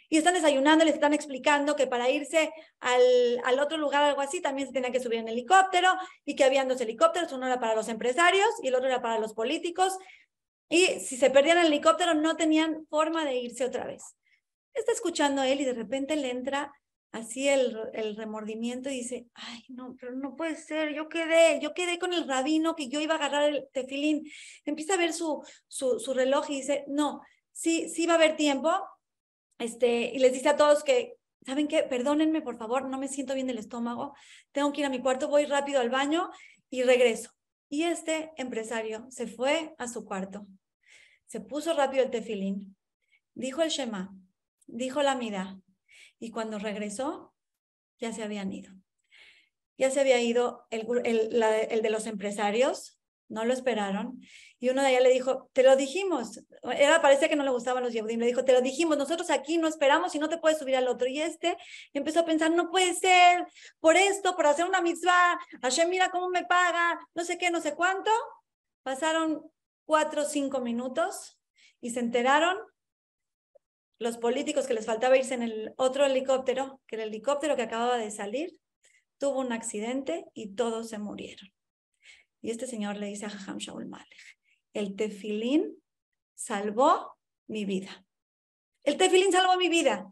Y 0.09 0.17
están 0.17 0.33
desayunando, 0.33 0.85
les 0.85 0.93
están 0.93 1.13
explicando 1.13 1.75
que 1.75 1.87
para 1.87 2.09
irse 2.09 2.51
al, 2.79 3.41
al 3.43 3.59
otro 3.59 3.77
lugar, 3.77 4.03
algo 4.03 4.21
así, 4.21 4.41
también 4.41 4.67
se 4.67 4.73
tenía 4.73 4.91
que 4.91 4.99
subir 4.99 5.19
en 5.19 5.27
helicóptero 5.27 5.89
y 6.23 6.35
que 6.35 6.43
habían 6.43 6.67
dos 6.67 6.79
helicópteros, 6.79 7.33
uno 7.33 7.47
era 7.47 7.59
para 7.59 7.75
los 7.75 7.89
empresarios 7.89 8.47
y 8.63 8.69
el 8.69 8.75
otro 8.75 8.87
era 8.87 9.01
para 9.01 9.19
los 9.19 9.33
políticos. 9.33 9.97
Y 10.69 10.85
si 10.99 11.17
se 11.17 11.29
perdían 11.29 11.57
el 11.57 11.67
helicóptero, 11.67 12.13
no 12.13 12.35
tenían 12.35 12.85
forma 12.89 13.25
de 13.25 13.37
irse 13.37 13.65
otra 13.65 13.85
vez. 13.85 14.03
Está 14.73 14.91
escuchando 14.91 15.43
él 15.43 15.61
y 15.61 15.65
de 15.65 15.73
repente 15.73 16.15
le 16.15 16.29
entra 16.29 16.71
así 17.11 17.47
el, 17.47 17.77
el 17.93 18.15
remordimiento 18.15 18.89
y 18.89 18.97
dice, 18.97 19.27
ay, 19.33 19.63
no, 19.69 19.95
pero 19.99 20.13
no 20.13 20.35
puede 20.35 20.55
ser, 20.55 20.93
yo 20.93 21.09
quedé, 21.09 21.59
yo 21.61 21.73
quedé 21.73 21.97
con 21.99 22.13
el 22.13 22.27
rabino 22.27 22.75
que 22.75 22.89
yo 22.89 22.99
iba 22.99 23.15
a 23.15 23.17
agarrar 23.17 23.49
el 23.49 23.67
tefilín. 23.71 24.23
Empieza 24.65 24.93
a 24.93 24.97
ver 24.97 25.13
su, 25.13 25.43
su, 25.67 25.99
su 25.99 26.13
reloj 26.13 26.49
y 26.49 26.57
dice, 26.57 26.85
no, 26.87 27.21
sí, 27.51 27.89
sí 27.89 28.05
va 28.05 28.13
a 28.13 28.17
haber 28.17 28.35
tiempo. 28.35 28.71
Este, 29.57 30.11
y 30.13 30.19
les 30.19 30.33
dice 30.33 30.49
a 30.49 30.57
todos 30.57 30.83
que, 30.83 31.17
¿saben 31.45 31.67
qué? 31.67 31.83
Perdónenme, 31.83 32.41
por 32.41 32.57
favor, 32.57 32.87
no 32.87 32.97
me 32.97 33.07
siento 33.07 33.33
bien 33.33 33.47
del 33.47 33.57
estómago, 33.57 34.13
tengo 34.51 34.71
que 34.71 34.81
ir 34.81 34.85
a 34.85 34.89
mi 34.89 35.01
cuarto, 35.01 35.27
voy 35.27 35.45
rápido 35.45 35.79
al 35.79 35.89
baño 35.89 36.29
y 36.69 36.83
regreso. 36.83 37.31
Y 37.69 37.83
este 37.83 38.31
empresario 38.37 39.07
se 39.09 39.27
fue 39.27 39.75
a 39.77 39.87
su 39.87 40.05
cuarto, 40.05 40.47
se 41.25 41.41
puso 41.41 41.73
rápido 41.73 42.03
el 42.03 42.11
tefilín, 42.11 42.75
dijo 43.33 43.61
el 43.61 43.69
Shema, 43.69 44.13
dijo 44.67 45.01
la 45.01 45.15
mida, 45.15 45.59
y 46.19 46.31
cuando 46.31 46.59
regresó, 46.59 47.33
ya 47.99 48.11
se 48.13 48.23
habían 48.23 48.51
ido. 48.51 48.73
Ya 49.77 49.91
se 49.91 49.99
había 49.99 50.19
ido 50.21 50.65
el, 50.71 50.87
el, 51.03 51.43
el 51.43 51.81
de 51.81 51.89
los 51.89 52.07
empresarios, 52.07 52.96
no 53.29 53.45
lo 53.45 53.53
esperaron. 53.53 54.21
Y 54.59 54.69
uno 54.69 54.81
de 54.81 54.89
ellos 54.91 55.03
le 55.03 55.09
dijo, 55.09 55.49
te 55.53 55.63
lo 55.63 55.75
dijimos. 55.75 56.41
Era, 56.63 57.01
parece 57.01 57.29
que 57.29 57.35
no 57.35 57.43
le 57.43 57.51
gustaban 57.51 57.83
los 57.83 57.93
Yehudim. 57.93 58.19
Le 58.19 58.25
dijo, 58.25 58.45
te 58.45 58.53
lo 58.53 58.61
dijimos, 58.61 58.97
nosotros 58.97 59.29
aquí 59.29 59.57
no 59.57 59.67
esperamos 59.67 60.15
y 60.15 60.19
no 60.19 60.29
te 60.29 60.37
puedes 60.37 60.57
subir 60.57 60.75
al 60.75 60.87
otro. 60.87 61.07
Y 61.07 61.21
este 61.21 61.57
empezó 61.93 62.21
a 62.21 62.25
pensar, 62.25 62.51
no 62.51 62.69
puede 62.69 62.93
ser, 62.93 63.45
por 63.79 63.97
esto, 63.97 64.35
por 64.35 64.47
hacer 64.47 64.65
una 64.65 64.81
mitzvah, 64.81 65.39
Hashem 65.61 65.89
mira 65.89 66.09
cómo 66.09 66.29
me 66.29 66.45
paga, 66.45 66.99
no 67.13 67.23
sé 67.23 67.37
qué, 67.37 67.49
no 67.51 67.61
sé 67.61 67.75
cuánto. 67.75 68.11
Pasaron 68.83 69.51
cuatro 69.85 70.23
o 70.23 70.25
cinco 70.25 70.61
minutos 70.61 71.39
y 71.81 71.91
se 71.91 71.99
enteraron 71.99 72.57
los 73.99 74.17
políticos 74.17 74.67
que 74.67 74.73
les 74.73 74.85
faltaba 74.85 75.17
irse 75.17 75.33
en 75.33 75.43
el 75.43 75.73
otro 75.77 76.05
helicóptero, 76.05 76.81
que 76.87 76.95
el 76.95 77.03
helicóptero 77.03 77.55
que 77.55 77.63
acababa 77.63 77.97
de 77.97 78.11
salir 78.11 78.59
tuvo 79.17 79.39
un 79.39 79.51
accidente 79.51 80.25
y 80.33 80.53
todos 80.53 80.89
se 80.89 80.99
murieron. 80.99 81.56
Y 82.41 82.51
este 82.51 82.67
señor 82.67 82.97
le 82.97 83.07
dice 83.07 83.25
a 83.25 83.29
Jajam 83.29 83.57
Shaul 83.57 83.87
Malek, 83.87 84.37
el 84.73 84.95
tefilín 84.95 85.81
salvó 86.35 87.17
mi 87.47 87.65
vida. 87.65 88.05
El 88.83 88.97
tefilín 88.97 89.31
salvó 89.31 89.57
mi 89.57 89.69
vida. 89.69 90.09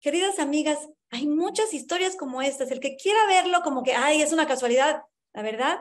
Queridas 0.00 0.38
amigas, 0.38 0.88
hay 1.10 1.26
muchas 1.26 1.74
historias 1.74 2.16
como 2.16 2.40
estas. 2.42 2.70
El 2.70 2.80
que 2.80 2.96
quiera 2.96 3.26
verlo 3.26 3.60
como 3.62 3.82
que, 3.82 3.94
ay, 3.94 4.22
es 4.22 4.32
una 4.32 4.46
casualidad, 4.46 5.02
la 5.32 5.42
verdad, 5.42 5.80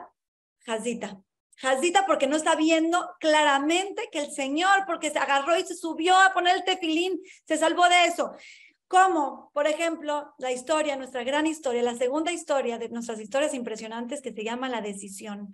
jazita. 0.65 1.21
Jazita 1.55 2.05
porque 2.05 2.27
no 2.27 2.35
está 2.35 2.55
viendo 2.55 3.09
claramente 3.19 4.09
que 4.11 4.19
el 4.19 4.31
Señor, 4.31 4.85
porque 4.85 5.11
se 5.11 5.19
agarró 5.19 5.57
y 5.57 5.65
se 5.65 5.75
subió 5.75 6.15
a 6.15 6.33
poner 6.33 6.55
el 6.55 6.63
tefilín, 6.63 7.21
se 7.45 7.57
salvó 7.57 7.87
de 7.89 8.05
eso. 8.05 8.31
Como, 8.89 9.51
por 9.53 9.67
ejemplo, 9.67 10.33
la 10.37 10.51
historia, 10.51 10.97
nuestra 10.97 11.23
gran 11.23 11.47
historia, 11.47 11.81
la 11.81 11.95
segunda 11.95 12.33
historia 12.33 12.77
de 12.77 12.89
nuestras 12.89 13.21
historias 13.21 13.53
impresionantes 13.53 14.21
que 14.21 14.33
se 14.33 14.43
llama 14.43 14.67
La 14.67 14.81
Decisión. 14.81 15.53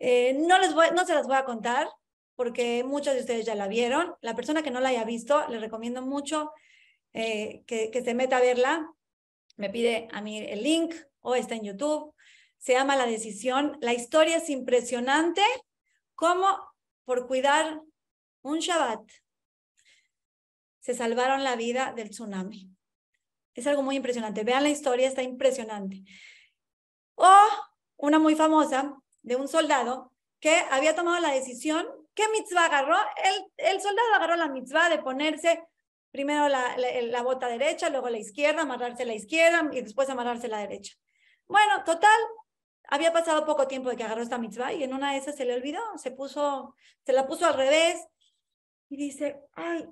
Eh, 0.00 0.34
no, 0.34 0.58
les 0.58 0.74
voy, 0.74 0.88
no 0.96 1.06
se 1.06 1.14
las 1.14 1.28
voy 1.28 1.36
a 1.36 1.44
contar 1.44 1.88
porque 2.34 2.82
muchos 2.82 3.14
de 3.14 3.20
ustedes 3.20 3.46
ya 3.46 3.54
la 3.54 3.68
vieron. 3.68 4.16
La 4.20 4.34
persona 4.34 4.64
que 4.64 4.72
no 4.72 4.80
la 4.80 4.88
haya 4.88 5.04
visto, 5.04 5.46
les 5.48 5.60
recomiendo 5.60 6.02
mucho 6.02 6.50
eh, 7.12 7.62
que, 7.66 7.92
que 7.92 8.02
se 8.02 8.14
meta 8.14 8.38
a 8.38 8.40
verla. 8.40 8.90
Me 9.56 9.70
pide 9.70 10.08
a 10.10 10.20
mí 10.20 10.38
el 10.38 10.64
link 10.64 10.94
o 11.20 11.36
está 11.36 11.54
en 11.54 11.64
YouTube 11.64 12.12
se 12.62 12.74
llama 12.74 12.94
La 12.94 13.06
Decisión. 13.06 13.76
La 13.80 13.92
historia 13.92 14.36
es 14.36 14.48
impresionante, 14.48 15.42
como 16.14 16.46
por 17.04 17.26
cuidar 17.26 17.82
un 18.42 18.60
Shabbat 18.60 19.02
se 20.82 20.94
salvaron 20.94 21.44
la 21.44 21.56
vida 21.56 21.94
del 21.96 22.10
tsunami. 22.10 22.68
Es 23.54 23.66
algo 23.66 23.82
muy 23.82 23.96
impresionante. 23.96 24.44
Vean 24.44 24.64
la 24.64 24.68
historia, 24.68 25.08
está 25.08 25.22
impresionante. 25.22 26.02
O 27.14 27.34
una 27.96 28.18
muy 28.18 28.34
famosa 28.34 28.94
de 29.22 29.36
un 29.36 29.48
soldado 29.48 30.12
que 30.40 30.54
había 30.70 30.94
tomado 30.94 31.20
la 31.20 31.30
decisión, 31.30 31.86
¿qué 32.14 32.24
mitzvah 32.28 32.66
agarró? 32.66 32.96
El, 33.24 33.68
el 33.74 33.80
soldado 33.80 34.14
agarró 34.14 34.36
la 34.36 34.48
mitzvah 34.48 34.88
de 34.88 34.98
ponerse 34.98 35.62
primero 36.10 36.48
la, 36.48 36.76
la, 36.76 37.22
bota 37.22 37.46
derecha, 37.46 37.88
luego 37.88 38.10
la 38.10 38.18
izquierda, 38.18 38.62
amarrarse 38.62 39.04
la 39.04 39.14
izquierda 39.14 39.68
y 39.72 39.80
después 39.80 40.10
amarrarse 40.10 40.48
la 40.48 40.58
derecha. 40.58 40.94
Bueno, 41.46 41.84
total, 41.84 42.18
había 42.88 43.12
pasado 43.12 43.46
poco 43.46 43.66
tiempo 43.66 43.88
de 43.88 43.96
que 43.96 44.04
agarró 44.04 44.22
esta 44.22 44.36
mitzvah 44.36 44.72
y 44.74 44.82
en 44.82 44.92
una 44.92 45.12
de 45.12 45.18
esas 45.18 45.36
se 45.36 45.44
le 45.44 45.54
olvidó, 45.54 45.80
se 45.96 46.10
puso, 46.10 46.74
se 47.06 47.12
la 47.12 47.26
puso 47.26 47.46
al 47.46 47.54
revés 47.54 48.04
y 48.90 48.96
dice, 48.96 49.40
ay, 49.54 49.88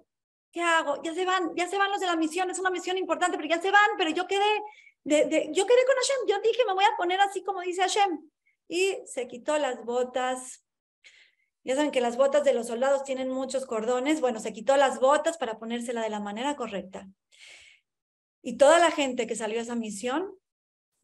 ¿qué 0.52 0.62
hago? 0.62 1.02
Ya 1.02 1.14
se 1.14 1.24
van, 1.24 1.54
ya 1.54 1.68
se 1.68 1.78
van 1.78 1.90
los 1.90 2.00
de 2.00 2.06
la 2.06 2.16
misión, 2.16 2.50
es 2.50 2.58
una 2.58 2.70
misión 2.70 2.98
importante, 2.98 3.36
pero 3.36 3.48
ya 3.48 3.60
se 3.60 3.70
van, 3.70 3.90
pero 3.96 4.10
yo 4.10 4.26
quedé, 4.26 4.62
de, 5.04 5.48
yo 5.52 5.66
quedé 5.66 5.84
con 5.86 5.96
Hashem, 5.96 6.26
yo 6.28 6.40
dije, 6.40 6.64
me 6.66 6.74
voy 6.74 6.84
a 6.84 6.96
poner 6.96 7.20
así 7.20 7.42
como 7.42 7.60
dice 7.60 7.82
Hashem. 7.82 8.30
Y 8.68 8.98
se 9.04 9.26
quitó 9.26 9.58
las 9.58 9.84
botas. 9.84 10.64
Ya 11.64 11.74
saben 11.74 11.90
que 11.90 12.00
las 12.00 12.16
botas 12.16 12.44
de 12.44 12.54
los 12.54 12.68
soldados 12.68 13.04
tienen 13.04 13.28
muchos 13.28 13.66
cordones. 13.66 14.20
Bueno, 14.20 14.38
se 14.40 14.52
quitó 14.52 14.76
las 14.76 15.00
botas 15.00 15.36
para 15.38 15.58
ponérsela 15.58 16.02
de 16.02 16.08
la 16.10 16.20
manera 16.20 16.54
correcta. 16.56 17.08
Y 18.42 18.56
toda 18.56 18.78
la 18.78 18.90
gente 18.90 19.26
que 19.26 19.34
salió 19.34 19.58
a 19.58 19.62
esa 19.62 19.74
misión 19.74 20.40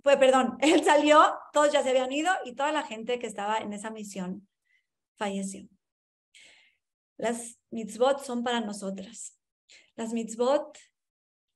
pues 0.07 0.19
perdón, 0.19 0.57
él 0.61 0.85
salió, 0.85 1.21
todos 1.53 1.73
ya 1.73 1.83
se 1.83 1.91
habían 1.91 2.13
ido 2.13 2.31
y 2.45 2.55
toda 2.55 2.71
la 2.71 2.85
gente 2.85 3.19
que 3.19 3.27
estaba 3.27 3.59
en 3.59 3.73
esa 3.73 3.91
misión 3.91 4.47
falleció. 5.17 5.69
Las 7.19 7.59
mitzvot 7.71 8.25
son 8.25 8.45
para 8.45 8.61
nosotras. 8.61 9.39
Las 9.97 10.13
mitzvot 10.13 10.79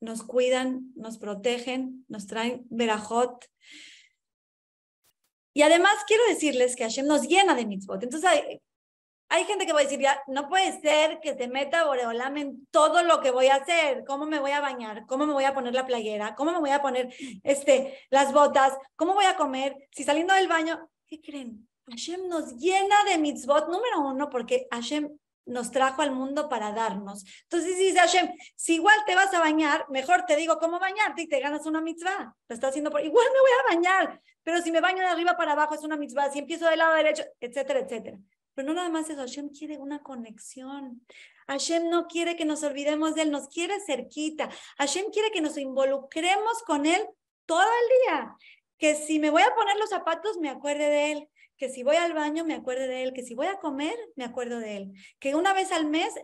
nos 0.00 0.22
cuidan, 0.22 0.92
nos 0.96 1.18
protegen, 1.18 2.04
nos 2.08 2.26
traen 2.26 2.66
verajot. 2.70 3.44
Y 5.52 5.62
además 5.62 5.92
quiero 6.06 6.24
decirles 6.28 6.76
que 6.76 6.84
Hashem 6.84 7.06
nos 7.06 7.28
llena 7.28 7.54
de 7.54 7.66
mitzvot. 7.66 8.02
Entonces 8.02 8.30
hay, 8.30 8.62
hay 9.28 9.44
gente 9.44 9.66
que 9.66 9.72
va 9.72 9.80
a 9.80 9.84
decir, 9.84 10.00
ya, 10.00 10.22
no 10.26 10.48
puede 10.48 10.80
ser 10.80 11.20
que 11.20 11.36
se 11.36 11.48
meta 11.48 11.84
Boreolam 11.84 12.36
en 12.38 12.66
todo 12.70 13.02
lo 13.02 13.20
que 13.20 13.30
voy 13.30 13.48
a 13.48 13.56
hacer. 13.56 14.04
¿Cómo 14.06 14.26
me 14.26 14.38
voy 14.38 14.52
a 14.52 14.60
bañar? 14.60 15.06
¿Cómo 15.06 15.26
me 15.26 15.32
voy 15.32 15.44
a 15.44 15.54
poner 15.54 15.74
la 15.74 15.86
playera? 15.86 16.34
¿Cómo 16.34 16.52
me 16.52 16.60
voy 16.60 16.70
a 16.70 16.80
poner 16.80 17.14
este, 17.42 17.98
las 18.10 18.32
botas? 18.32 18.72
¿Cómo 18.96 19.14
voy 19.14 19.26
a 19.26 19.36
comer? 19.36 19.88
Si 19.92 20.04
saliendo 20.04 20.34
del 20.34 20.48
baño, 20.48 20.88
¿qué 21.06 21.20
creen? 21.20 21.68
Hashem 21.88 22.28
nos 22.28 22.56
llena 22.56 22.96
de 23.04 23.18
mitzvot, 23.18 23.68
número 23.68 24.00
uno, 24.00 24.30
porque 24.30 24.66
Hashem 24.70 25.16
nos 25.50 25.70
trajo 25.70 26.02
al 26.02 26.12
mundo 26.12 26.48
para 26.48 26.72
darnos. 26.72 27.24
Entonces 27.42 27.76
dice 27.76 27.98
Hashem, 27.98 28.30
si 28.56 28.74
igual 28.74 28.96
te 29.06 29.14
vas 29.14 29.32
a 29.34 29.40
bañar, 29.40 29.86
mejor 29.90 30.24
te 30.26 30.36
digo 30.36 30.58
cómo 30.58 30.78
bañarte 30.78 31.22
y 31.22 31.28
te 31.28 31.40
ganas 31.40 31.66
una 31.66 31.80
mitzvah. 31.80 32.34
Lo 32.48 32.54
está 32.54 32.68
haciendo 32.68 32.90
por, 32.90 33.04
igual 33.04 33.26
me 33.32 33.40
voy 33.40 33.50
a 33.50 33.74
bañar, 33.74 34.20
pero 34.42 34.62
si 34.62 34.70
me 34.70 34.80
baño 34.80 34.98
de 34.98 35.06
arriba 35.06 35.36
para 35.36 35.52
abajo 35.52 35.74
es 35.74 35.82
una 35.82 35.96
mitzvah, 35.96 36.30
si 36.30 36.38
empiezo 36.38 36.68
del 36.68 36.78
lado 36.78 36.94
derecho, 36.94 37.24
etcétera, 37.40 37.80
etcétera. 37.80 38.18
Pero 38.54 38.68
no 38.68 38.74
nada 38.74 38.88
más 38.88 39.08
eso, 39.10 39.20
Hashem 39.20 39.50
quiere 39.50 39.78
una 39.78 40.02
conexión. 40.02 41.04
Hashem 41.46 41.88
no 41.88 42.06
quiere 42.06 42.36
que 42.36 42.44
nos 42.44 42.62
olvidemos 42.62 43.14
de 43.14 43.22
Él, 43.22 43.30
nos 43.30 43.48
quiere 43.48 43.80
cerquita. 43.80 44.48
Hashem 44.78 45.10
quiere 45.10 45.30
que 45.32 45.40
nos 45.40 45.56
involucremos 45.58 46.62
con 46.64 46.86
Él 46.86 47.02
todo 47.46 47.62
el 47.62 48.12
día. 48.12 48.36
Que 48.78 48.94
si 48.94 49.18
me 49.18 49.30
voy 49.30 49.42
a 49.42 49.54
poner 49.54 49.76
los 49.76 49.90
zapatos, 49.90 50.38
me 50.38 50.48
acuerde 50.48 50.88
de 50.88 51.12
Él. 51.12 51.28
Que 51.60 51.68
si 51.68 51.82
voy 51.82 51.96
al 51.96 52.14
baño, 52.14 52.46
me 52.46 52.54
acuerde 52.54 52.88
de 52.88 53.02
Él. 53.02 53.12
Que 53.12 53.22
si 53.22 53.34
voy 53.34 53.46
a 53.46 53.58
comer, 53.58 53.94
me 54.16 54.24
acuerdo 54.24 54.60
de 54.60 54.78
Él. 54.78 54.92
Que 55.18 55.34
una 55.34 55.52
vez 55.52 55.72
al 55.72 55.84
mes, 55.84 56.14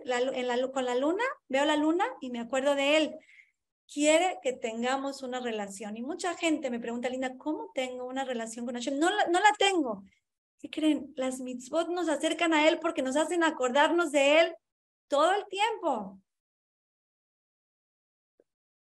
con 0.72 0.86
la 0.86 0.94
luna, 0.94 1.24
veo 1.48 1.66
la 1.66 1.76
luna 1.76 2.06
y 2.22 2.30
me 2.30 2.40
acuerdo 2.40 2.74
de 2.74 2.96
Él. 2.96 3.16
Quiere 3.86 4.38
que 4.42 4.54
tengamos 4.54 5.22
una 5.22 5.38
relación. 5.40 5.94
Y 5.98 6.00
mucha 6.00 6.32
gente 6.38 6.70
me 6.70 6.80
pregunta, 6.80 7.10
Linda, 7.10 7.36
¿cómo 7.36 7.70
tengo 7.74 8.06
una 8.06 8.24
relación 8.24 8.64
con 8.64 8.76
Hashem? 8.76 8.98
No, 8.98 9.10
no 9.10 9.40
la 9.40 9.52
tengo. 9.58 10.04
¿Qué 10.58 10.70
creen? 10.70 11.12
Las 11.16 11.38
mitzvot 11.40 11.90
nos 11.90 12.08
acercan 12.08 12.54
a 12.54 12.66
Él 12.66 12.78
porque 12.80 13.02
nos 13.02 13.16
hacen 13.16 13.44
acordarnos 13.44 14.12
de 14.12 14.40
Él 14.40 14.56
todo 15.06 15.34
el 15.34 15.44
tiempo. 15.48 16.18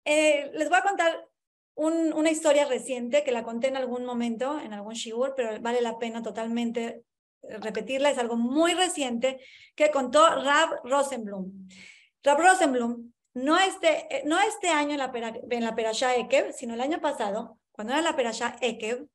Eh, 0.05 0.51
les 0.53 0.69
voy 0.69 0.77
a 0.77 0.83
contar 0.83 1.27
una 1.75 2.31
historia 2.31 2.65
reciente 2.65 3.23
que 3.23 3.31
la 3.31 3.43
conté 3.43 3.67
en 3.67 3.77
algún 3.77 4.05
momento, 4.05 4.59
en 4.59 4.73
algún 4.73 4.93
shiur, 4.93 5.33
pero 5.35 5.59
vale 5.61 5.81
la 5.81 5.97
pena 5.97 6.21
totalmente 6.21 7.03
eh, 7.43 7.57
repetirla. 7.57 8.09
Es 8.09 8.17
algo 8.17 8.37
muy 8.37 8.73
reciente 8.73 9.39
que 9.75 9.91
contó 9.91 10.25
Rab 10.27 10.79
Rosenblum. 10.83 11.67
Rab 12.23 12.39
Rosenblum, 12.39 13.11
no 13.33 13.57
este, 13.57 14.07
eh, 14.15 14.23
no 14.25 14.39
este 14.39 14.69
año 14.69 14.91
en 14.91 14.99
la, 14.99 15.11
en 15.49 15.63
la 15.63 15.75
Perashá 15.75 16.15
Ekev, 16.15 16.53
sino 16.53 16.73
el 16.73 16.81
año 16.81 17.01
pasado, 17.01 17.59
cuando 17.71 17.93
era 17.93 18.01
la 18.01 18.15
Perashá 18.15 18.55
Ekev, 18.61 19.07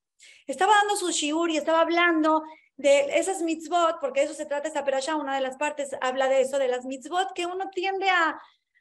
estaba 0.46 0.74
dando 0.74 0.96
su 0.96 1.10
shiur 1.10 1.50
y 1.50 1.56
estaba 1.56 1.80
hablando 1.80 2.42
de 2.76 3.18
esas 3.18 3.42
mitzvot, 3.42 3.98
porque 4.00 4.22
eso 4.22 4.34
se 4.34 4.46
trata 4.46 4.68
esta 4.68 4.84
perasha, 4.84 5.16
una 5.16 5.34
de 5.34 5.42
las 5.42 5.56
partes 5.56 5.90
habla 6.00 6.28
de 6.28 6.40
eso, 6.40 6.58
de 6.58 6.68
las 6.68 6.86
mitzvot, 6.86 7.32
que 7.34 7.46
uno 7.46 7.68
tiende 7.70 8.08
a, 8.08 8.40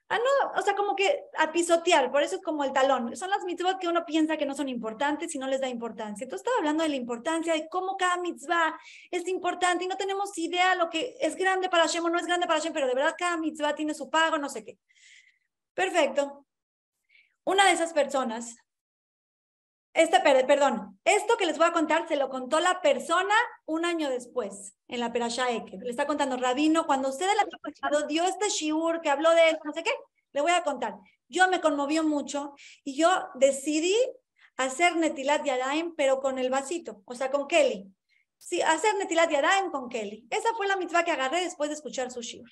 a 0.09 0.17
no, 0.17 0.59
o 0.59 0.61
sea, 0.63 0.75
como 0.75 0.95
que 0.95 1.25
a 1.37 1.51
pisotear, 1.51 2.11
por 2.11 2.23
eso 2.23 2.37
es 2.37 2.41
como 2.41 2.63
el 2.63 2.73
talón. 2.73 3.15
Son 3.15 3.29
las 3.29 3.43
mitzvot 3.43 3.79
que 3.79 3.87
uno 3.87 4.05
piensa 4.05 4.37
que 4.37 4.45
no 4.47 4.55
son 4.55 4.67
importantes 4.67 5.35
y 5.35 5.37
no 5.37 5.47
les 5.47 5.61
da 5.61 5.69
importancia. 5.69 6.23
Entonces 6.23 6.43
estaba 6.43 6.57
hablando 6.57 6.81
de 6.81 6.89
la 6.89 6.95
importancia 6.95 7.53
de 7.53 7.69
cómo 7.69 7.95
cada 7.95 8.17
mitzvah 8.17 8.75
es 9.11 9.27
importante 9.27 9.85
y 9.85 9.87
no 9.87 9.97
tenemos 9.97 10.35
idea 10.39 10.73
lo 10.73 10.89
que 10.89 11.15
es 11.21 11.35
grande 11.35 11.69
para 11.69 11.83
Hashem 11.83 12.03
o 12.05 12.09
no 12.09 12.17
es 12.17 12.25
grande 12.25 12.47
para 12.47 12.59
Hashem, 12.59 12.73
pero 12.73 12.87
de 12.87 12.95
verdad 12.95 13.15
cada 13.17 13.37
mitzvah 13.37 13.75
tiene 13.75 13.93
su 13.93 14.09
pago, 14.09 14.39
no 14.39 14.49
sé 14.49 14.63
qué. 14.63 14.79
Perfecto. 15.75 16.45
Una 17.43 17.65
de 17.65 17.73
esas 17.73 17.93
personas 17.93 18.57
este, 19.99 20.21
perdón, 20.21 20.97
esto 21.03 21.35
que 21.35 21.45
les 21.45 21.57
voy 21.57 21.67
a 21.67 21.73
contar 21.73 22.07
se 22.07 22.15
lo 22.15 22.29
contó 22.29 22.61
la 22.61 22.81
persona 22.81 23.35
un 23.65 23.83
año 23.83 24.09
después, 24.09 24.73
en 24.87 25.01
la 25.01 25.11
Perashá 25.11 25.51
Eke. 25.51 25.77
Le 25.77 25.89
está 25.89 26.07
contando, 26.07 26.37
Rabino, 26.37 26.87
cuando 26.87 27.09
usted 27.09 27.29
el 27.29 27.37
año 27.37 27.57
pasado 27.61 28.07
dio 28.07 28.23
este 28.23 28.47
shiur 28.47 29.01
que 29.01 29.09
habló 29.09 29.31
de 29.31 29.49
esto, 29.49 29.61
no 29.65 29.73
sé 29.73 29.83
qué, 29.83 29.91
le 30.31 30.39
voy 30.39 30.53
a 30.53 30.63
contar. 30.63 30.95
Yo 31.27 31.49
me 31.49 31.59
conmovió 31.59 32.03
mucho 32.03 32.53
y 32.85 32.95
yo 32.95 33.09
decidí 33.35 33.95
hacer 34.55 34.95
Netilat 34.95 35.43
Yadaim, 35.43 35.93
pero 35.95 36.21
con 36.21 36.39
el 36.39 36.49
vasito, 36.49 37.03
o 37.05 37.13
sea, 37.13 37.29
con 37.29 37.47
Kelly. 37.47 37.93
Sí, 38.37 38.61
hacer 38.61 38.95
Netilat 38.95 39.29
Yadaim 39.29 39.69
con 39.69 39.89
Kelly. 39.89 40.25
Esa 40.29 40.53
fue 40.55 40.67
la 40.67 40.77
mitzvah 40.77 41.03
que 41.03 41.11
agarré 41.11 41.41
después 41.41 41.69
de 41.69 41.75
escuchar 41.75 42.09
su 42.09 42.21
shiur. 42.21 42.49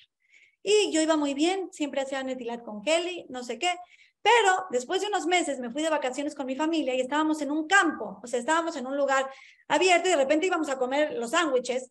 Y 0.62 0.92
yo 0.92 1.00
iba 1.00 1.16
muy 1.16 1.32
bien, 1.32 1.70
siempre 1.72 2.02
hacía 2.02 2.22
Netilat 2.22 2.62
con 2.62 2.82
Kelly, 2.82 3.24
no 3.30 3.42
sé 3.42 3.58
qué. 3.58 3.74
Pero 4.22 4.66
después 4.70 5.00
de 5.00 5.06
unos 5.06 5.26
meses 5.26 5.58
me 5.58 5.70
fui 5.70 5.82
de 5.82 5.90
vacaciones 5.90 6.34
con 6.34 6.46
mi 6.46 6.56
familia 6.56 6.94
y 6.94 7.00
estábamos 7.00 7.40
en 7.40 7.50
un 7.50 7.66
campo, 7.66 8.20
o 8.22 8.26
sea, 8.26 8.38
estábamos 8.38 8.76
en 8.76 8.86
un 8.86 8.96
lugar 8.96 9.30
abierto 9.68 10.08
y 10.08 10.12
de 10.12 10.16
repente 10.16 10.46
íbamos 10.46 10.68
a 10.68 10.78
comer 10.78 11.12
los 11.14 11.30
sándwiches 11.30 11.90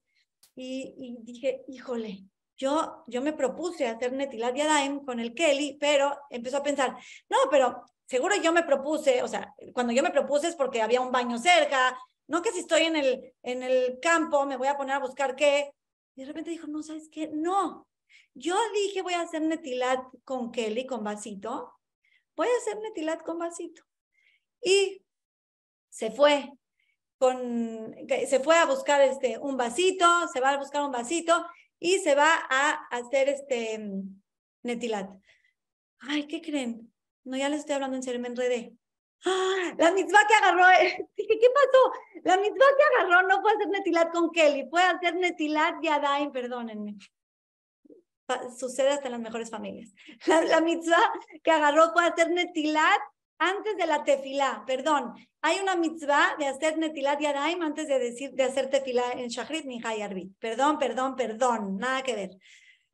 y, 0.56 1.18
dije, 1.22 1.64
híjole, 1.68 2.24
yo, 2.58 3.04
yo 3.08 3.22
me 3.22 3.34
propuse 3.34 3.88
hacer 3.88 4.12
Netilat 4.14 4.56
Yadayim 4.56 5.06
con 5.06 5.20
el 5.20 5.34
Kelly, 5.36 5.78
pero 5.80 6.18
empezó 6.30 6.58
a 6.58 6.64
pensar, 6.64 6.98
no, 7.30 7.38
pero 7.52 7.86
seguro 8.08 8.36
yo 8.36 8.52
me 8.52 8.64
propuse, 8.64 9.22
o 9.22 9.28
sea, 9.28 9.54
cuando 9.74 9.94
yo 9.94 10.02
me 10.02 10.10
propuse 10.10 10.48
es 10.48 10.56
porque 10.56 10.82
había 10.82 11.02
un 11.02 11.12
baño 11.12 11.38
cerca, 11.38 11.98
no 12.28 12.42
que 12.42 12.52
si 12.52 12.60
estoy 12.60 12.84
en 12.84 12.96
el, 12.96 13.34
en 13.44 13.64
el 13.64 14.00
campo 14.02 14.46
me 14.46 14.58
voy 14.58 14.68
a 14.68 14.78
poner 14.78 14.96
a 14.96 15.00
buscar 15.00 15.36
qué. 15.36 15.72
Y 16.16 16.22
de 16.22 16.28
repente 16.28 16.50
dijo, 16.50 16.68
no, 16.68 16.82
¿sabes 16.82 17.10
qué? 17.12 17.30
No. 17.32 17.88
Yo 18.34 18.58
dije 18.74 19.02
voy 19.02 19.14
a 19.14 19.22
hacer 19.22 19.42
Netilat 19.42 20.00
con 20.24 20.52
Kelly, 20.52 20.86
con 20.86 21.04
vasito, 21.04 21.77
voy 22.38 22.48
a 22.48 22.58
hacer 22.62 22.80
netilat 22.80 23.24
con 23.24 23.40
vasito. 23.40 23.82
Y 24.62 25.04
se 25.90 26.12
fue 26.12 26.50
con, 27.18 27.96
se 28.28 28.40
fue 28.40 28.56
a 28.56 28.66
buscar 28.66 29.02
este, 29.02 29.40
un 29.40 29.58
vasito, 29.58 30.06
se 30.32 30.40
va 30.40 30.52
a 30.52 30.58
buscar 30.58 30.84
un 30.84 30.92
vasito 30.92 31.46
y 31.80 31.98
se 31.98 32.16
va 32.16 32.32
a 32.50 32.88
hacer 32.92 33.28
este 33.28 33.80
netilat. 34.62 35.10
Ay, 36.00 36.28
¿qué 36.28 36.42
creen? 36.42 36.94
No, 37.24 37.36
ya 37.36 37.50
les 37.50 37.62
estoy 37.62 37.76
hablando 37.76 37.98
en 37.98 38.04
serio, 38.04 38.22
me. 38.22 38.30
¡Ah! 39.26 39.74
La 39.80 39.92
misma 39.92 40.20
que 40.28 40.34
agarró, 40.36 40.66
dije, 41.18 41.40
¿qué 41.40 41.48
pasó? 41.50 42.22
La 42.24 42.38
misma 42.38 42.66
que 42.78 43.04
agarró 43.04 43.28
no 43.28 43.42
puede 43.42 43.56
hacer 43.56 43.70
netilat 43.70 44.12
con 44.12 44.32
Kelly, 44.32 44.70
puede 44.70 44.86
hacer 44.86 45.16
netilat 45.16 45.82
yadain, 45.82 46.32
perdónenme 46.32 46.98
sucede 48.58 48.90
hasta 48.90 49.08
en 49.08 49.14
las 49.14 49.22
mejores 49.22 49.50
familias. 49.50 49.94
La, 50.26 50.42
la 50.42 50.62
mitzvah 50.62 51.12
que 51.44 51.52
agarró 51.52 51.92
fue 51.94 52.06
hacer 52.06 52.30
netilat 52.32 53.00
antes 53.40 53.78
de 53.78 53.86
la 53.86 54.04
tefilá, 54.04 54.64
perdón. 54.66 55.14
Hay 55.42 55.60
una 55.60 55.76
mitzvah 55.76 56.36
de 56.40 56.48
hacer 56.48 56.78
netilat 56.78 57.20
yadaim 57.20 57.62
antes 57.62 57.88
de 57.88 58.00
decir 58.00 58.32
de 58.32 58.44
hacer 58.44 58.70
tefilá 58.70 59.12
en 59.14 59.28
shachrit 59.28 59.66
ni 59.66 59.82
arbit. 59.84 60.32
Perdón, 60.40 60.80
perdón, 60.80 61.16
perdón, 61.16 61.78
nada 61.78 62.02
que 62.02 62.16
ver. 62.16 62.30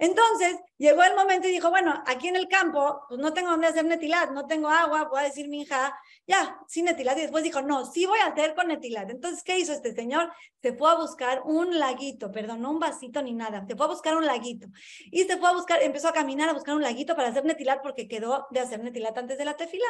Entonces, 0.04 0.58
llegó 0.78 1.02
el 1.04 1.16
momento 1.16 1.48
y 1.48 1.52
dijo, 1.52 1.70
bueno, 1.70 2.04
aquí 2.06 2.28
en 2.28 2.36
el 2.36 2.50
campo, 2.50 3.06
pues 3.08 3.22
no 3.22 3.32
tengo 3.32 3.52
dónde 3.52 3.68
hacer 3.68 3.86
netilat, 3.86 4.32
no 4.32 4.46
tengo 4.48 4.68
agua, 4.68 5.10
puedo 5.10 5.24
decir 5.24 5.48
mi 5.48 5.62
hija, 5.62 5.98
ya, 6.28 6.60
sin 6.68 6.84
netilat. 6.84 7.18
Y 7.20 7.22
después 7.22 7.42
dijo, 7.42 7.62
no, 7.62 7.86
sí 7.86 8.06
voy 8.06 8.20
a 8.20 8.26
hacer 8.26 8.54
con 8.54 8.68
netilat. 8.68 9.10
Entonces, 9.10 9.44
¿qué 9.46 9.58
hizo 9.58 9.72
este 9.72 9.96
señor? 9.96 10.30
Se 10.62 10.74
fue 10.74 10.92
a 10.92 10.96
buscar 10.96 11.42
un 11.46 11.80
laguito, 11.80 12.34
perdón, 12.34 12.60
no 12.60 12.72
un 12.72 12.80
vasito 12.80 13.22
ni 13.22 13.32
nada, 13.32 13.66
se 13.66 13.78
fue 13.78 13.86
a 13.86 13.90
buscar 13.90 14.18
un 14.18 14.26
laguito. 14.26 14.68
Y 15.06 15.24
se 15.24 15.38
fue 15.38 15.48
a 15.48 15.54
buscar, 15.54 15.82
empezó 15.82 16.10
a 16.10 16.14
caminar 16.14 16.50
a 16.50 16.54
buscar 16.54 16.76
un 16.76 16.82
laguito 16.82 17.16
para 17.16 17.30
hacer 17.30 17.46
netilat 17.46 17.82
porque 17.82 18.10
quedó 18.10 18.48
de 18.52 18.60
hacer 18.60 18.84
netilat 18.84 19.18
antes 19.18 19.38
de 19.38 19.46
la 19.46 19.56
tefila. 19.56 19.88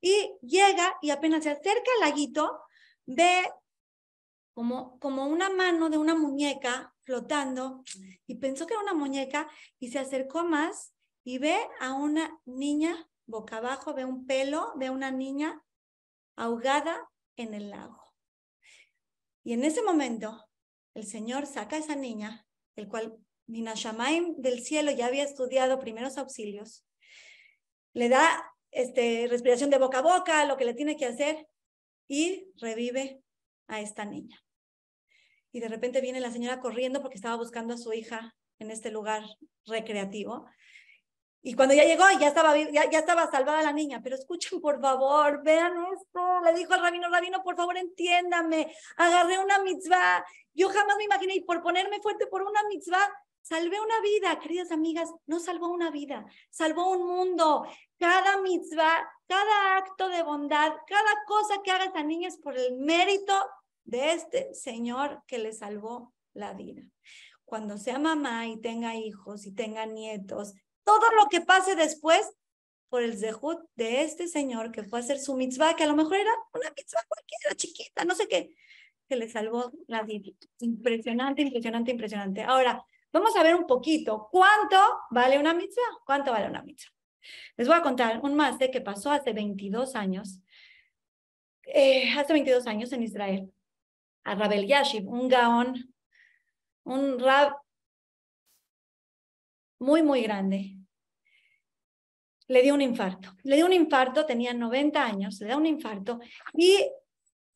Y 0.00 0.36
llega 0.40 0.96
y 1.02 1.10
apenas 1.10 1.42
se 1.42 1.50
acerca 1.50 1.90
al 1.96 2.08
laguito, 2.08 2.60
ve 3.06 3.50
como, 4.54 5.00
como 5.00 5.26
una 5.26 5.50
mano 5.50 5.90
de 5.90 5.98
una 5.98 6.14
muñeca 6.14 6.94
flotando 7.08 7.82
y 8.26 8.34
pensó 8.34 8.66
que 8.66 8.74
era 8.74 8.82
una 8.82 8.92
muñeca 8.92 9.48
y 9.78 9.90
se 9.90 9.98
acercó 9.98 10.44
más 10.44 10.92
y 11.24 11.38
ve 11.38 11.56
a 11.80 11.94
una 11.94 12.38
niña 12.44 13.08
boca 13.24 13.56
abajo, 13.56 13.94
ve 13.94 14.04
un 14.04 14.26
pelo, 14.26 14.74
ve 14.76 14.90
una 14.90 15.10
niña 15.10 15.62
ahogada 16.36 17.10
en 17.36 17.54
el 17.54 17.70
lago. 17.70 18.02
Y 19.42 19.54
en 19.54 19.64
ese 19.64 19.82
momento, 19.82 20.50
el 20.94 21.06
Señor 21.06 21.46
saca 21.46 21.76
a 21.76 21.78
esa 21.78 21.96
niña, 21.96 22.46
el 22.76 22.88
cual 22.88 23.18
Minashamaim 23.46 24.36
del 24.36 24.62
cielo 24.62 24.90
ya 24.90 25.06
había 25.06 25.24
estudiado 25.24 25.78
primeros 25.78 26.18
auxilios, 26.18 26.84
le 27.94 28.10
da 28.10 28.52
este, 28.70 29.28
respiración 29.28 29.70
de 29.70 29.78
boca 29.78 30.00
a 30.00 30.02
boca, 30.02 30.44
lo 30.44 30.58
que 30.58 30.66
le 30.66 30.74
tiene 30.74 30.98
que 30.98 31.06
hacer, 31.06 31.48
y 32.06 32.52
revive 32.60 33.22
a 33.66 33.80
esta 33.80 34.04
niña 34.04 34.38
y 35.52 35.60
de 35.60 35.68
repente 35.68 36.00
viene 36.00 36.20
la 36.20 36.30
señora 36.30 36.60
corriendo 36.60 37.00
porque 37.00 37.16
estaba 37.16 37.36
buscando 37.36 37.74
a 37.74 37.78
su 37.78 37.92
hija 37.92 38.34
en 38.58 38.70
este 38.70 38.90
lugar 38.90 39.22
recreativo. 39.66 40.46
Y 41.40 41.54
cuando 41.54 41.74
ya 41.74 41.84
llegó, 41.84 42.04
ya 42.18 42.28
estaba, 42.28 42.56
ya, 42.56 42.90
ya 42.90 42.98
estaba 42.98 43.30
salvada 43.30 43.62
la 43.62 43.72
niña, 43.72 44.00
pero 44.02 44.16
escuchen 44.16 44.60
por 44.60 44.80
favor, 44.80 45.42
vean 45.44 45.72
esto, 45.94 46.40
le 46.44 46.52
dijo 46.52 46.74
al 46.74 46.82
rabino, 46.82 47.08
rabino, 47.08 47.42
por 47.42 47.56
favor 47.56 47.76
entiéndame, 47.76 48.74
agarré 48.96 49.38
una 49.38 49.60
mitzvah, 49.60 50.24
yo 50.52 50.68
jamás 50.68 50.96
me 50.96 51.04
imaginé, 51.04 51.36
y 51.36 51.40
por 51.42 51.62
ponerme 51.62 52.00
fuerte 52.00 52.26
por 52.26 52.42
una 52.42 52.60
mitzvah, 52.68 53.08
salvé 53.40 53.80
una 53.80 54.00
vida, 54.00 54.38
queridas 54.40 54.72
amigas, 54.72 55.10
no 55.26 55.38
salvó 55.38 55.68
una 55.68 55.90
vida, 55.90 56.26
salvó 56.50 56.90
un 56.90 57.06
mundo. 57.06 57.66
Cada 57.98 58.42
mitzvah, 58.42 59.08
cada 59.26 59.76
acto 59.78 60.08
de 60.08 60.22
bondad, 60.22 60.72
cada 60.86 61.24
cosa 61.26 61.62
que 61.62 61.70
haga 61.70 61.84
esta 61.84 62.02
niña 62.02 62.28
es 62.28 62.36
por 62.36 62.58
el 62.58 62.76
mérito 62.78 63.32
de 63.88 64.12
este 64.12 64.54
Señor 64.54 65.22
que 65.26 65.38
le 65.38 65.52
salvó 65.52 66.14
la 66.34 66.52
vida. 66.52 66.82
Cuando 67.44 67.78
sea 67.78 67.98
mamá 67.98 68.46
y 68.46 68.60
tenga 68.60 68.94
hijos 68.94 69.46
y 69.46 69.54
tenga 69.54 69.86
nietos, 69.86 70.52
todo 70.84 71.10
lo 71.12 71.28
que 71.28 71.40
pase 71.40 71.74
después 71.74 72.30
por 72.90 73.02
el 73.02 73.18
zehut 73.18 73.60
de 73.74 74.02
este 74.02 74.28
señor 74.28 74.72
que 74.72 74.82
fue 74.82 74.98
a 74.98 75.02
hacer 75.02 75.18
su 75.18 75.34
mitzvah, 75.34 75.74
que 75.74 75.84
a 75.84 75.86
lo 75.86 75.96
mejor 75.96 76.16
era 76.16 76.30
una 76.54 76.70
mitzvah 76.70 77.02
cualquiera, 77.08 77.56
chiquita, 77.56 78.04
no 78.04 78.14
sé 78.14 78.28
qué, 78.28 78.54
que 79.08 79.16
le 79.16 79.28
salvó 79.28 79.72
la 79.86 80.02
vida. 80.02 80.30
Impresionante, 80.60 81.42
impresionante, 81.42 81.90
impresionante. 81.90 82.42
Ahora, 82.42 82.84
vamos 83.12 83.34
a 83.36 83.42
ver 83.42 83.54
un 83.54 83.66
poquito 83.66 84.28
cuánto 84.30 84.76
vale 85.10 85.38
una 85.38 85.54
mitzvah, 85.54 85.98
cuánto 86.04 86.32
vale 86.32 86.48
una 86.48 86.62
mitzvah. 86.62 86.92
Les 87.56 87.66
voy 87.66 87.76
a 87.76 87.82
contar 87.82 88.20
un 88.22 88.34
más 88.34 88.58
de 88.58 88.70
que 88.70 88.80
pasó 88.80 89.10
hace 89.10 89.32
22 89.32 89.94
años, 89.94 90.40
eh, 91.64 92.10
hace 92.16 92.32
22 92.32 92.66
años 92.66 92.92
en 92.92 93.02
Israel, 93.02 93.52
a 94.24 94.34
Rabel 94.34 94.66
Yashiv, 94.66 95.08
un 95.08 95.28
gaón, 95.28 95.94
un 96.84 97.18
rab 97.18 97.54
muy, 99.78 100.02
muy 100.02 100.22
grande. 100.22 100.74
Le 102.48 102.62
dio 102.62 102.74
un 102.74 102.80
infarto. 102.80 103.34
Le 103.44 103.56
dio 103.56 103.66
un 103.66 103.72
infarto, 103.72 104.24
tenía 104.24 104.54
90 104.54 105.04
años, 105.04 105.40
le 105.40 105.48
da 105.48 105.56
un 105.56 105.66
infarto 105.66 106.18
y 106.54 106.90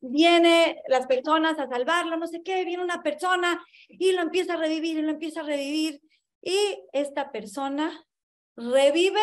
viene 0.00 0.82
las 0.88 1.06
personas 1.06 1.58
a 1.58 1.68
salvarlo, 1.68 2.16
no 2.16 2.26
sé 2.26 2.42
qué, 2.42 2.64
viene 2.64 2.82
una 2.82 3.02
persona 3.02 3.64
y 3.88 4.12
lo 4.12 4.22
empieza 4.22 4.54
a 4.54 4.56
revivir 4.56 4.98
y 4.98 5.02
lo 5.02 5.10
empieza 5.10 5.40
a 5.40 5.44
revivir. 5.44 6.02
Y 6.42 6.56
esta 6.92 7.30
persona 7.30 8.04
revive 8.56 9.22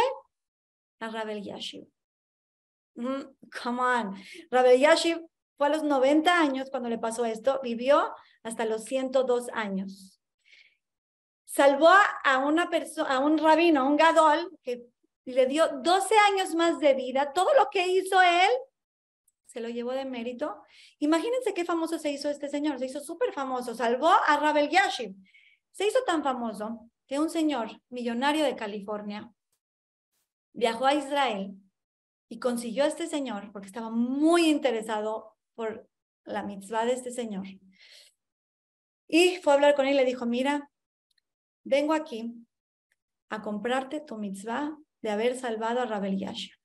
a 1.00 1.10
Rabel 1.10 1.43
Yashiv. 1.43 1.86
Mm, 2.96 3.22
come 3.62 3.81
on. 3.81 4.15
Rabel 4.50 4.79
Yashiv 4.79 5.19
fue 5.59 5.67
a 5.67 5.71
los 5.71 5.83
90 5.83 6.39
años 6.39 6.69
cuando 6.69 6.87
le 6.87 6.97
pasó 6.97 7.25
esto, 7.25 7.59
vivió 7.61 8.15
hasta 8.43 8.63
los 8.63 8.85
102 8.85 9.49
años. 9.51 10.21
Salvó 11.43 11.89
a 12.23 12.37
una 12.37 12.69
persona, 12.69 13.09
a 13.09 13.19
un 13.19 13.37
rabino, 13.37 13.81
a 13.81 13.83
un 13.83 13.97
gadol, 13.97 14.57
que 14.63 14.85
le 15.25 15.47
dio 15.47 15.67
12 15.83 16.15
años 16.31 16.55
más 16.55 16.79
de 16.79 16.93
vida. 16.93 17.33
Todo 17.33 17.49
lo 17.55 17.69
que 17.69 17.85
hizo 17.89 18.21
él 18.21 18.49
se 19.47 19.59
lo 19.59 19.67
llevó 19.67 19.91
de 19.91 20.05
mérito. 20.05 20.63
Imagínense 20.99 21.53
qué 21.53 21.65
famoso 21.65 21.99
se 21.99 22.09
hizo 22.09 22.29
este 22.29 22.47
señor, 22.47 22.79
se 22.79 22.85
hizo 22.85 23.01
súper 23.01 23.33
famoso, 23.33 23.75
salvó 23.75 24.11
a 24.27 24.37
Rabel. 24.37 24.69
Se 25.71 25.85
hizo 25.85 25.99
tan 26.05 26.23
famoso 26.23 26.89
que 27.05 27.19
un 27.19 27.29
señor 27.29 27.81
millonario 27.89 28.45
de 28.45 28.55
California 28.55 29.29
viajó 30.53 30.85
a 30.85 30.93
Israel 30.93 31.53
y 32.29 32.39
consiguió 32.39 32.85
a 32.85 32.87
este 32.87 33.07
señor, 33.07 33.51
porque 33.51 33.67
estaba 33.67 33.89
muy 33.89 34.49
interesado 34.49 35.35
por 35.59 35.89
la 36.23 36.43
mitzvah 36.43 36.85
de 36.85 36.93
este 36.93 37.11
señor. 37.11 37.45
Y 39.09 39.41
fue 39.41 39.51
a 39.51 39.55
hablar 39.57 39.75
con 39.75 39.87
él 39.87 39.95
y 39.95 39.97
le 39.97 40.05
dijo, 40.05 40.25
mira, 40.25 40.71
vengo 41.65 41.93
aquí 41.93 42.33
a 43.27 43.41
comprarte 43.41 43.99
tu 43.99 44.17
mitzvah 44.17 44.77
de 45.01 45.09
haber 45.09 45.37
salvado 45.37 45.81
a 45.81 45.85
Rabel 45.85 46.17
Yashiv. 46.17 46.55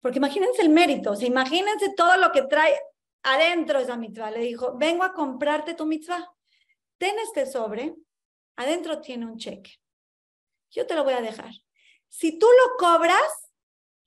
Porque 0.00 0.16
imagínense 0.16 0.62
el 0.62 0.70
mérito, 0.70 1.12
o 1.12 1.20
imagínense 1.20 1.92
todo 1.94 2.16
lo 2.16 2.32
que 2.32 2.44
trae 2.44 2.74
adentro 3.22 3.78
esa 3.78 3.98
mitzvah. 3.98 4.30
Le 4.30 4.40
dijo, 4.40 4.78
vengo 4.78 5.04
a 5.04 5.12
comprarte 5.12 5.74
tu 5.74 5.84
mitzvah. 5.84 6.26
Ten 6.96 7.14
este 7.18 7.44
sobre, 7.44 7.94
adentro 8.56 9.02
tiene 9.02 9.26
un 9.26 9.36
cheque. 9.36 9.72
Yo 10.70 10.86
te 10.86 10.94
lo 10.94 11.04
voy 11.04 11.12
a 11.12 11.20
dejar. 11.20 11.52
Si 12.08 12.38
tú 12.38 12.46
lo 12.46 12.76
cobras, 12.78 13.50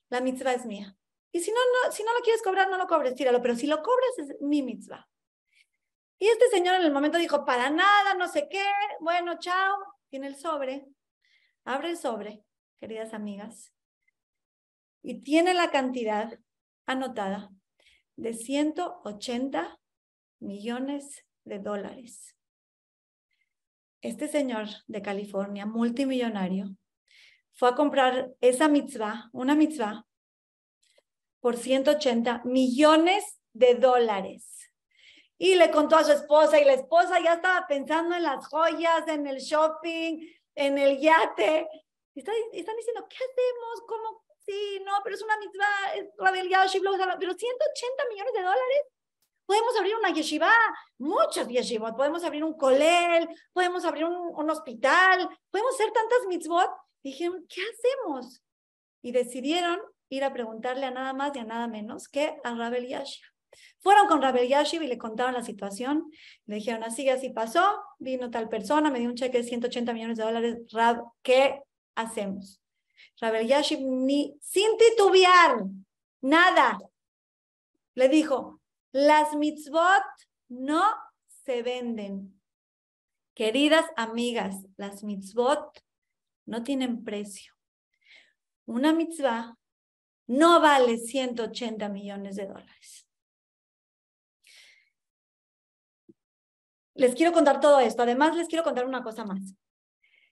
la 0.08 0.20
mitzvah 0.20 0.54
es 0.54 0.66
mía. 0.66 0.97
Y 1.32 1.40
si 1.40 1.50
no, 1.50 1.58
si 1.92 2.02
no 2.02 2.14
lo 2.14 2.20
quieres 2.20 2.42
cobrar, 2.42 2.70
no 2.70 2.78
lo 2.78 2.86
cobres, 2.86 3.14
tíralo. 3.14 3.42
Pero 3.42 3.54
si 3.54 3.66
lo 3.66 3.82
cobras, 3.82 4.18
es 4.18 4.40
mi 4.40 4.62
mitzvah. 4.62 5.08
Y 6.18 6.26
este 6.26 6.48
señor 6.48 6.76
en 6.76 6.82
el 6.82 6.92
momento 6.92 7.18
dijo, 7.18 7.44
para 7.44 7.70
nada, 7.70 8.14
no 8.14 8.28
sé 8.28 8.48
qué. 8.50 8.64
Bueno, 9.00 9.38
chao. 9.38 9.76
Tiene 10.08 10.26
el 10.28 10.36
sobre. 10.36 10.86
Abre 11.64 11.90
el 11.90 11.98
sobre, 11.98 12.42
queridas 12.80 13.12
amigas 13.12 13.72
y 15.02 15.22
tiene 15.22 15.54
la 15.54 15.70
cantidad 15.70 16.38
anotada 16.86 17.50
de 18.16 18.34
180 18.34 19.78
millones 20.40 21.24
de 21.44 21.58
dólares. 21.58 22.36
Este 24.00 24.28
señor 24.28 24.66
de 24.86 25.02
California, 25.02 25.66
multimillonario, 25.66 26.76
fue 27.54 27.70
a 27.70 27.74
comprar 27.74 28.34
esa 28.40 28.68
mitzvah, 28.68 29.30
una 29.32 29.54
mitzvah, 29.54 30.06
por 31.40 31.56
180 31.56 32.42
millones 32.44 33.24
de 33.52 33.74
dólares. 33.74 34.72
Y 35.38 35.54
le 35.54 35.70
contó 35.70 35.96
a 35.96 36.04
su 36.04 36.12
esposa 36.12 36.60
y 36.60 36.64
la 36.64 36.74
esposa 36.74 37.20
ya 37.20 37.34
estaba 37.34 37.66
pensando 37.66 38.16
en 38.16 38.24
las 38.24 38.46
joyas, 38.46 39.06
en 39.06 39.26
el 39.26 39.38
shopping, 39.38 40.26
en 40.54 40.78
el 40.78 40.98
yate. 40.98 41.68
Y 42.14 42.20
están, 42.20 42.34
diciendo, 42.76 43.06
¿qué 43.08 43.16
hacemos? 43.16 43.82
¿Cómo, 43.86 44.24
sí, 44.44 44.80
no, 44.84 44.92
pero 45.04 45.14
es 45.14 45.22
una 45.22 45.38
mitzvah, 45.38 45.94
es 45.94 46.08
Rabel 46.18 46.48
Yashiv, 46.48 46.82
pero 46.82 47.34
180 47.34 48.04
millones 48.10 48.32
de 48.32 48.42
dólares. 48.42 48.82
Podemos 49.46 49.76
abrir 49.78 49.96
una 49.96 50.10
yeshiva, 50.10 50.52
muchas 50.98 51.48
yeshivot, 51.48 51.96
podemos 51.96 52.22
abrir 52.22 52.44
un 52.44 52.52
kolel, 52.54 53.26
podemos 53.54 53.82
abrir 53.86 54.04
un, 54.04 54.50
hospital, 54.50 55.26
podemos 55.50 55.74
hacer 55.74 55.90
tantas 55.90 56.26
mitzvot. 56.28 56.70
dijeron, 57.02 57.46
¿qué 57.48 57.62
hacemos? 57.62 58.42
Y 59.00 59.12
decidieron 59.12 59.80
ir 60.08 60.24
a 60.24 60.32
preguntarle 60.32 60.86
a 60.86 60.90
nada 60.90 61.12
más 61.12 61.34
y 61.34 61.40
a 61.40 61.44
nada 61.44 61.68
menos 61.68 62.08
que 62.08 62.36
a 62.44 62.54
Rabel 62.54 62.86
Yashiv. 62.86 63.24
Fueron 63.80 64.06
con 64.06 64.22
Rabel 64.22 64.48
Yashiv 64.48 64.82
y 64.82 64.86
le 64.86 64.98
contaron 64.98 65.34
la 65.34 65.42
situación. 65.42 66.10
Le 66.46 66.56
dijeron, 66.56 66.84
así, 66.84 67.08
así 67.08 67.30
pasó, 67.30 67.82
vino 67.98 68.30
tal 68.30 68.48
persona, 68.48 68.90
me 68.90 69.00
dio 69.00 69.08
un 69.08 69.14
cheque 69.14 69.38
de 69.38 69.44
180 69.44 69.92
millones 69.92 70.18
de 70.18 70.24
dólares. 70.24 70.58
Rab, 70.72 71.02
¿qué 71.22 71.60
hacemos? 71.94 72.60
Rabel 73.20 73.46
Yashiv, 73.46 73.80
ni 73.80 74.36
sin 74.40 74.76
titubear, 74.76 75.64
nada, 76.20 76.78
le 77.94 78.08
dijo, 78.08 78.60
las 78.92 79.34
mitzvot 79.34 80.04
no 80.48 80.84
se 81.44 81.62
venden. 81.62 82.40
Queridas 83.34 83.86
amigas, 83.96 84.56
las 84.76 85.02
mitzvot 85.02 85.82
no 86.46 86.62
tienen 86.62 87.04
precio. 87.04 87.54
Una 88.66 88.92
mitzvah 88.92 89.57
no 90.28 90.60
vale 90.60 90.98
180 90.98 91.88
millones 91.88 92.36
de 92.36 92.46
dólares. 92.46 93.06
Les 96.94 97.14
quiero 97.14 97.32
contar 97.32 97.60
todo 97.60 97.80
esto. 97.80 98.02
Además, 98.02 98.36
les 98.36 98.48
quiero 98.48 98.64
contar 98.64 98.86
una 98.86 99.02
cosa 99.02 99.24
más. 99.24 99.54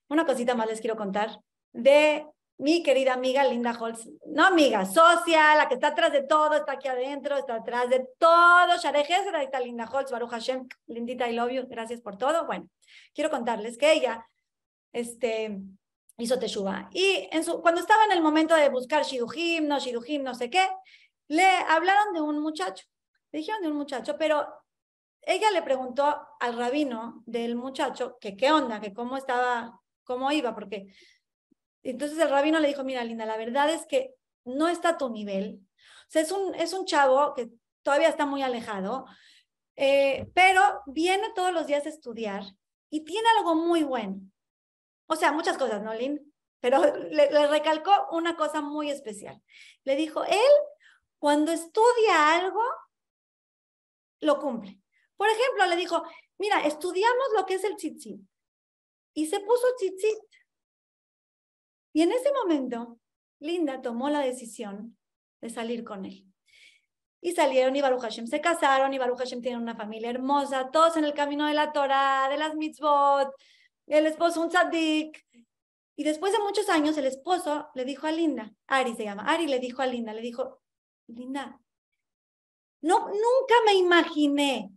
Una 0.08 0.24
cosita 0.24 0.54
más 0.54 0.68
les 0.68 0.80
quiero 0.80 0.96
contar 0.96 1.40
de 1.72 2.26
mi 2.58 2.82
querida 2.82 3.12
amiga 3.14 3.44
Linda 3.44 3.76
Holtz, 3.78 4.08
no 4.26 4.46
amiga, 4.46 4.86
socia, 4.86 5.54
la 5.56 5.68
que 5.68 5.74
está 5.74 5.88
atrás 5.88 6.12
de 6.12 6.22
todo, 6.22 6.54
está 6.54 6.72
aquí 6.72 6.88
adentro, 6.88 7.36
está 7.36 7.56
atrás 7.56 7.90
de 7.90 8.08
todo. 8.18 8.76
Share 8.80 9.34
ahí 9.34 9.44
está 9.44 9.60
Linda 9.60 9.84
Holtz, 9.84 10.10
Baruch 10.10 10.30
Hashem, 10.30 10.66
Lindita, 10.86 11.28
I 11.28 11.34
love 11.34 11.50
you, 11.50 11.66
gracias 11.68 12.00
por 12.00 12.16
todo. 12.16 12.46
Bueno, 12.46 12.68
quiero 13.14 13.30
contarles 13.30 13.76
que 13.76 13.92
ella 13.92 14.26
este, 14.92 15.60
hizo 16.18 16.38
Teshuva. 16.38 16.88
Y 16.92 17.28
cuando 17.62 17.80
estaba 17.80 18.04
en 18.04 18.12
el 18.12 18.22
momento 18.22 18.54
de 18.54 18.68
buscar 18.68 19.04
Shidujim, 19.04 19.66
no 19.66 19.78
Shidujim, 19.78 20.22
no 20.22 20.34
sé 20.34 20.50
qué, 20.50 20.68
le 21.28 21.46
hablaron 21.68 22.14
de 22.14 22.20
un 22.20 22.38
muchacho. 22.38 22.84
Le 23.32 23.40
dijeron 23.40 23.62
de 23.62 23.68
un 23.68 23.76
muchacho, 23.76 24.16
pero 24.18 24.46
ella 25.22 25.50
le 25.50 25.62
preguntó 25.62 26.16
al 26.40 26.56
rabino 26.56 27.22
del 27.26 27.56
muchacho 27.56 28.16
que 28.20 28.36
qué 28.36 28.52
onda, 28.52 28.80
que 28.80 28.94
cómo 28.94 29.16
estaba, 29.16 29.80
cómo 30.04 30.30
iba, 30.30 30.54
porque 30.54 30.94
entonces 31.82 32.18
el 32.18 32.30
rabino 32.30 32.60
le 32.60 32.68
dijo, 32.68 32.84
mira, 32.84 33.04
Linda, 33.04 33.26
la 33.26 33.36
verdad 33.36 33.70
es 33.70 33.86
que 33.86 34.14
no 34.44 34.68
está 34.68 34.90
a 34.90 34.98
tu 34.98 35.10
nivel. 35.10 35.60
O 35.62 36.10
sea, 36.10 36.22
es 36.22 36.30
un, 36.30 36.54
es 36.54 36.72
un 36.72 36.84
chavo 36.86 37.34
que 37.34 37.50
todavía 37.82 38.08
está 38.08 38.24
muy 38.26 38.42
alejado, 38.42 39.06
eh, 39.74 40.28
pero 40.34 40.62
viene 40.86 41.28
todos 41.34 41.52
los 41.52 41.66
días 41.66 41.86
a 41.86 41.90
estudiar 41.90 42.44
y 42.90 43.04
tiene 43.04 43.28
algo 43.38 43.54
muy 43.54 43.82
bueno. 43.82 44.20
O 45.06 45.16
sea, 45.16 45.32
muchas 45.32 45.58
cosas, 45.58 45.82
¿no, 45.82 45.94
Lin? 45.94 46.32
Pero 46.60 46.80
le, 47.10 47.30
le 47.30 47.46
recalcó 47.46 47.92
una 48.12 48.36
cosa 48.36 48.60
muy 48.60 48.90
especial. 48.90 49.40
Le 49.84 49.96
dijo, 49.96 50.24
él, 50.24 50.52
cuando 51.18 51.52
estudia 51.52 52.36
algo, 52.36 52.62
lo 54.20 54.38
cumple. 54.40 54.80
Por 55.16 55.28
ejemplo, 55.28 55.66
le 55.66 55.76
dijo, 55.76 56.02
mira, 56.38 56.60
estudiamos 56.66 57.26
lo 57.36 57.46
que 57.46 57.54
es 57.54 57.64
el 57.64 57.76
tzitzit. 57.76 58.20
Y 59.14 59.26
se 59.26 59.40
puso 59.40 59.66
tzitzit. 59.78 60.18
Y 61.92 62.02
en 62.02 62.12
ese 62.12 62.30
momento, 62.32 62.98
Linda 63.38 63.80
tomó 63.80 64.10
la 64.10 64.20
decisión 64.20 64.98
de 65.40 65.50
salir 65.50 65.84
con 65.84 66.04
él. 66.04 66.26
Y 67.22 67.32
salieron 67.32 67.74
y 67.74 67.80
Baruch 67.80 68.02
Hashem 68.02 68.26
se 68.26 68.40
casaron 68.40 68.92
y 68.92 68.98
Baruch 68.98 69.18
Hashem 69.18 69.40
tiene 69.40 69.56
una 69.58 69.74
familia 69.74 70.10
hermosa, 70.10 70.70
todos 70.70 70.96
en 70.96 71.04
el 71.04 71.14
camino 71.14 71.46
de 71.46 71.54
la 71.54 71.72
Torah, 71.72 72.28
de 72.28 72.36
las 72.36 72.54
mitzvot, 72.54 73.32
el 73.94 74.06
esposo 74.06 74.40
un 74.40 74.48
tzadik. 74.48 75.24
Y 75.96 76.04
después 76.04 76.32
de 76.32 76.40
muchos 76.40 76.68
años, 76.68 76.96
el 76.98 77.06
esposo 77.06 77.68
le 77.74 77.84
dijo 77.84 78.06
a 78.06 78.12
Linda, 78.12 78.52
Ari 78.66 78.94
se 78.94 79.04
llama, 79.04 79.24
Ari 79.24 79.46
le 79.46 79.58
dijo 79.58 79.80
a 79.80 79.86
Linda, 79.86 80.12
le 80.12 80.20
dijo, 80.20 80.60
Linda, 81.06 81.58
no, 82.82 83.08
nunca 83.08 83.54
me 83.64 83.74
imaginé, 83.74 84.76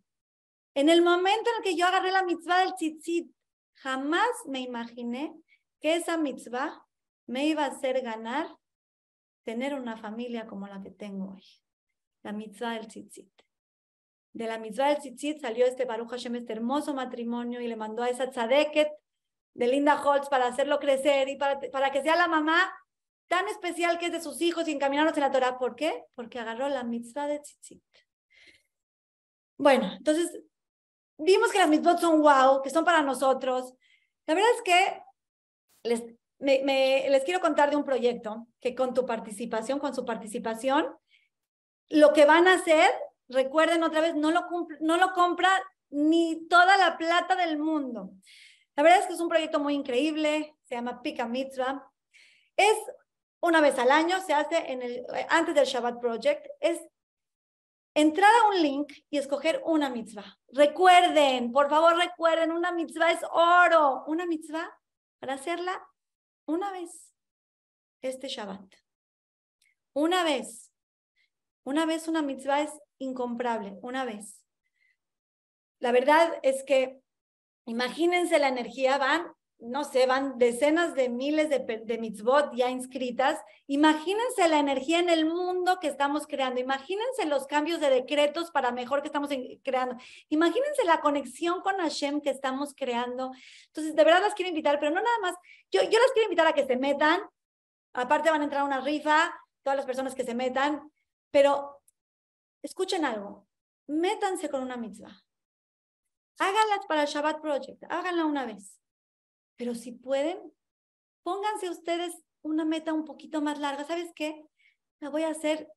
en 0.74 0.88
el 0.88 1.02
momento 1.02 1.50
en 1.50 1.58
el 1.58 1.64
que 1.64 1.76
yo 1.76 1.86
agarré 1.86 2.12
la 2.12 2.24
mitzvah 2.24 2.62
del 2.62 2.74
tzitzit, 2.76 3.30
jamás 3.74 4.30
me 4.46 4.62
imaginé 4.62 5.36
que 5.82 5.96
esa 5.96 6.18
mitzvah 6.18 6.86
me 7.28 7.48
iba 7.48 7.66
a 7.66 7.70
hacer 7.70 8.02
ganar 8.02 8.56
tener 9.44 9.74
una 9.74 9.98
familia 9.98 10.48
como 10.48 10.68
la 10.68 10.82
que 10.82 10.92
tengo 10.92 11.34
hoy. 11.34 11.44
La 12.24 12.32
mitzvah 12.32 12.76
del 12.76 12.88
tzitzit. 12.88 13.32
De 14.34 14.46
la 14.46 14.58
mitzvah 14.58 14.90
del 14.90 15.00
tzitzit 15.00 15.42
salió 15.42 15.66
este 15.66 15.86
Baruch 15.86 16.10
Hashem, 16.10 16.36
este 16.36 16.54
hermoso 16.54 16.94
matrimonio, 16.94 17.62
y 17.62 17.68
le 17.68 17.76
mandó 17.76 18.04
a 18.04 18.10
esa 18.10 18.30
tzadeket 18.30 18.90
de 19.54 19.68
Linda 19.68 20.02
Holtz 20.02 20.30
para 20.30 20.48
hacerlo 20.48 20.80
crecer 20.80 21.28
y 21.30 21.36
para, 21.36 21.60
para 21.72 21.92
que 21.92 22.02
sea 22.02 22.16
la 22.16 22.28
mamá 22.28 22.72
tan 23.28 23.48
especial 23.48 23.98
que 23.98 24.08
es 24.08 24.12
de 24.12 24.22
sus 24.22 24.42
hijos 24.42 24.68
y 24.68 24.72
encaminarlos 24.72 25.16
en 25.16 25.22
la 25.22 25.32
Torah. 25.32 25.58
¿Por 25.58 25.76
qué? 25.76 26.06
Porque 26.16 26.40
agarró 26.40 26.68
la 26.70 26.84
mitzvah 26.84 27.28
del 27.28 27.42
tzitzit. 27.42 27.84
Bueno, 29.58 29.92
entonces 29.98 30.42
vimos 31.18 31.52
que 31.52 31.60
las 31.60 31.70
mitzvot 31.70 32.00
son 32.00 32.22
wow, 32.22 32.62
que 32.62 32.70
son 32.70 32.86
para 32.86 33.02
nosotros. 33.02 33.74
La 34.26 34.34
verdad 34.34 34.50
es 34.56 34.62
que 34.62 35.04
les, 35.84 36.04
les 36.40 37.24
quiero 37.24 37.40
contar 37.40 37.70
de 37.70 37.76
un 37.76 37.84
proyecto 37.84 38.48
que 38.60 38.74
con 38.74 38.94
tu 38.94 39.06
participación, 39.06 39.80
con 39.80 39.94
su 39.94 40.06
participación, 40.06 40.88
lo 41.90 42.14
que 42.14 42.26
van 42.26 42.48
a 42.48 42.54
hacer, 42.54 42.90
recuerden 43.30 43.84
otra 43.84 44.02
vez, 44.02 44.16
no 44.16 44.32
lo, 44.32 44.48
no 44.82 44.98
lo 44.98 45.14
compra 45.14 45.50
ni 45.90 46.48
toda 46.48 46.78
la 46.78 46.98
plata 46.98 47.36
del 47.36 47.58
mundo. 47.58 48.12
La 48.76 48.84
verdad 48.84 49.00
es 49.00 49.08
que 49.08 49.14
es 49.14 49.20
un 49.20 49.30
proyecto 49.30 49.60
muy 49.60 49.74
increíble, 49.74 50.56
se 50.64 50.76
llama 50.76 51.02
Pika 51.02 51.26
Mitzvah. 51.26 51.86
Es 52.56 52.78
una 53.42 53.62
vez 53.62 53.78
al 53.80 53.92
año, 53.92 54.20
se 54.22 54.34
hace 54.34 54.72
en 54.72 54.82
el, 54.82 55.06
antes 55.30 55.56
del 55.56 55.66
Shabbat 55.66 56.00
Project. 56.00 56.48
Es 56.60 56.82
entrar 57.94 58.32
a 58.36 58.50
un 58.50 58.62
link 58.62 58.94
y 59.10 59.18
escoger 59.18 59.62
una 59.66 59.90
mitzvah. 59.90 60.38
Recuerden, 60.50 61.52
por 61.52 61.70
favor 61.70 61.98
recuerden, 61.98 62.52
una 62.52 62.72
mitzvah 62.72 63.12
es 63.12 63.22
oro. 63.32 64.04
Una 64.08 64.26
mitzvah 64.26 64.70
para 65.20 65.34
hacerla 65.34 65.86
una 66.46 66.72
vez 66.72 67.14
este 68.02 68.28
Shabbat. 68.28 68.74
Una 69.94 70.24
vez. 70.24 70.72
Una 71.64 71.86
vez 71.86 72.08
una 72.08 72.22
mitzvah 72.22 72.62
es 72.62 72.72
incomparable, 73.00 73.78
una 73.82 74.06
vez. 74.06 74.46
La 75.80 75.92
verdad 75.92 76.40
es 76.44 76.64
que 76.64 77.02
imagínense 77.66 78.38
la 78.40 78.50
energía, 78.50 78.98
van 78.98 79.34
no 79.60 79.84
sé, 79.84 80.06
van 80.06 80.38
decenas 80.38 80.96
de 80.96 81.10
miles 81.10 81.50
de, 81.50 81.60
de 81.60 81.98
mitzvot 81.98 82.54
ya 82.56 82.70
inscritas. 82.70 83.40
Imagínense 83.68 84.48
la 84.48 84.58
energía 84.58 85.00
en 85.00 85.10
el 85.10 85.26
mundo 85.26 85.80
que 85.82 85.88
estamos 85.88 86.26
creando. 86.28 86.62
Imagínense 86.62 87.26
los 87.26 87.46
cambios 87.46 87.82
de 87.82 87.90
decretos 87.90 88.52
para 88.52 88.72
mejor 88.72 89.02
que 89.02 89.08
estamos 89.08 89.30
creando. 89.64 89.98
Imagínense 90.30 90.86
la 90.86 91.02
conexión 91.02 91.62
con 91.62 91.78
Hashem 91.78 92.22
que 92.22 92.30
estamos 92.30 92.74
creando. 92.74 93.32
Entonces, 93.68 93.96
de 93.96 94.04
verdad 94.04 94.22
las 94.22 94.34
quiero 94.34 94.50
invitar, 94.50 94.80
pero 94.80 94.92
no 94.92 95.02
nada 95.02 95.20
más. 95.22 95.36
Yo, 95.70 95.82
yo 95.84 96.00
las 96.00 96.12
quiero 96.14 96.28
invitar 96.28 96.48
a 96.48 96.54
que 96.54 96.66
se 96.66 96.78
metan. 96.78 97.20
Aparte 97.94 98.30
van 98.30 98.42
a 98.42 98.46
entrar 98.46 98.64
una 98.64 98.80
rifa, 98.80 99.34
todas 99.62 99.76
las 99.76 99.86
personas 99.86 100.16
que 100.16 100.24
se 100.24 100.36
metan. 100.36 100.90
Pero 101.32 101.79
escuchen 102.62 103.06
algo. 103.06 103.48
Métanse 103.88 104.50
con 104.50 104.62
una 104.62 104.78
mitzvah. 104.78 105.24
Háganlas 106.40 106.86
para 106.88 107.02
el 107.04 107.08
Shabbat 107.08 107.42
Project. 107.42 107.84
Háganla 107.90 108.26
una 108.26 108.46
vez 108.46 108.80
pero 109.60 109.76
si 109.76 109.92
pueden, 109.92 110.40
pónganse 111.22 111.70
ustedes 111.70 112.16
una 112.42 112.64
meta 112.64 112.94
un 112.94 113.04
poquito 113.04 113.42
más 113.42 113.60
larga. 113.60 113.84
¿Sabes 113.84 114.10
qué? 114.16 114.42
La 115.02 115.10
voy 115.10 115.24
a 115.24 115.32
hacer 115.32 115.70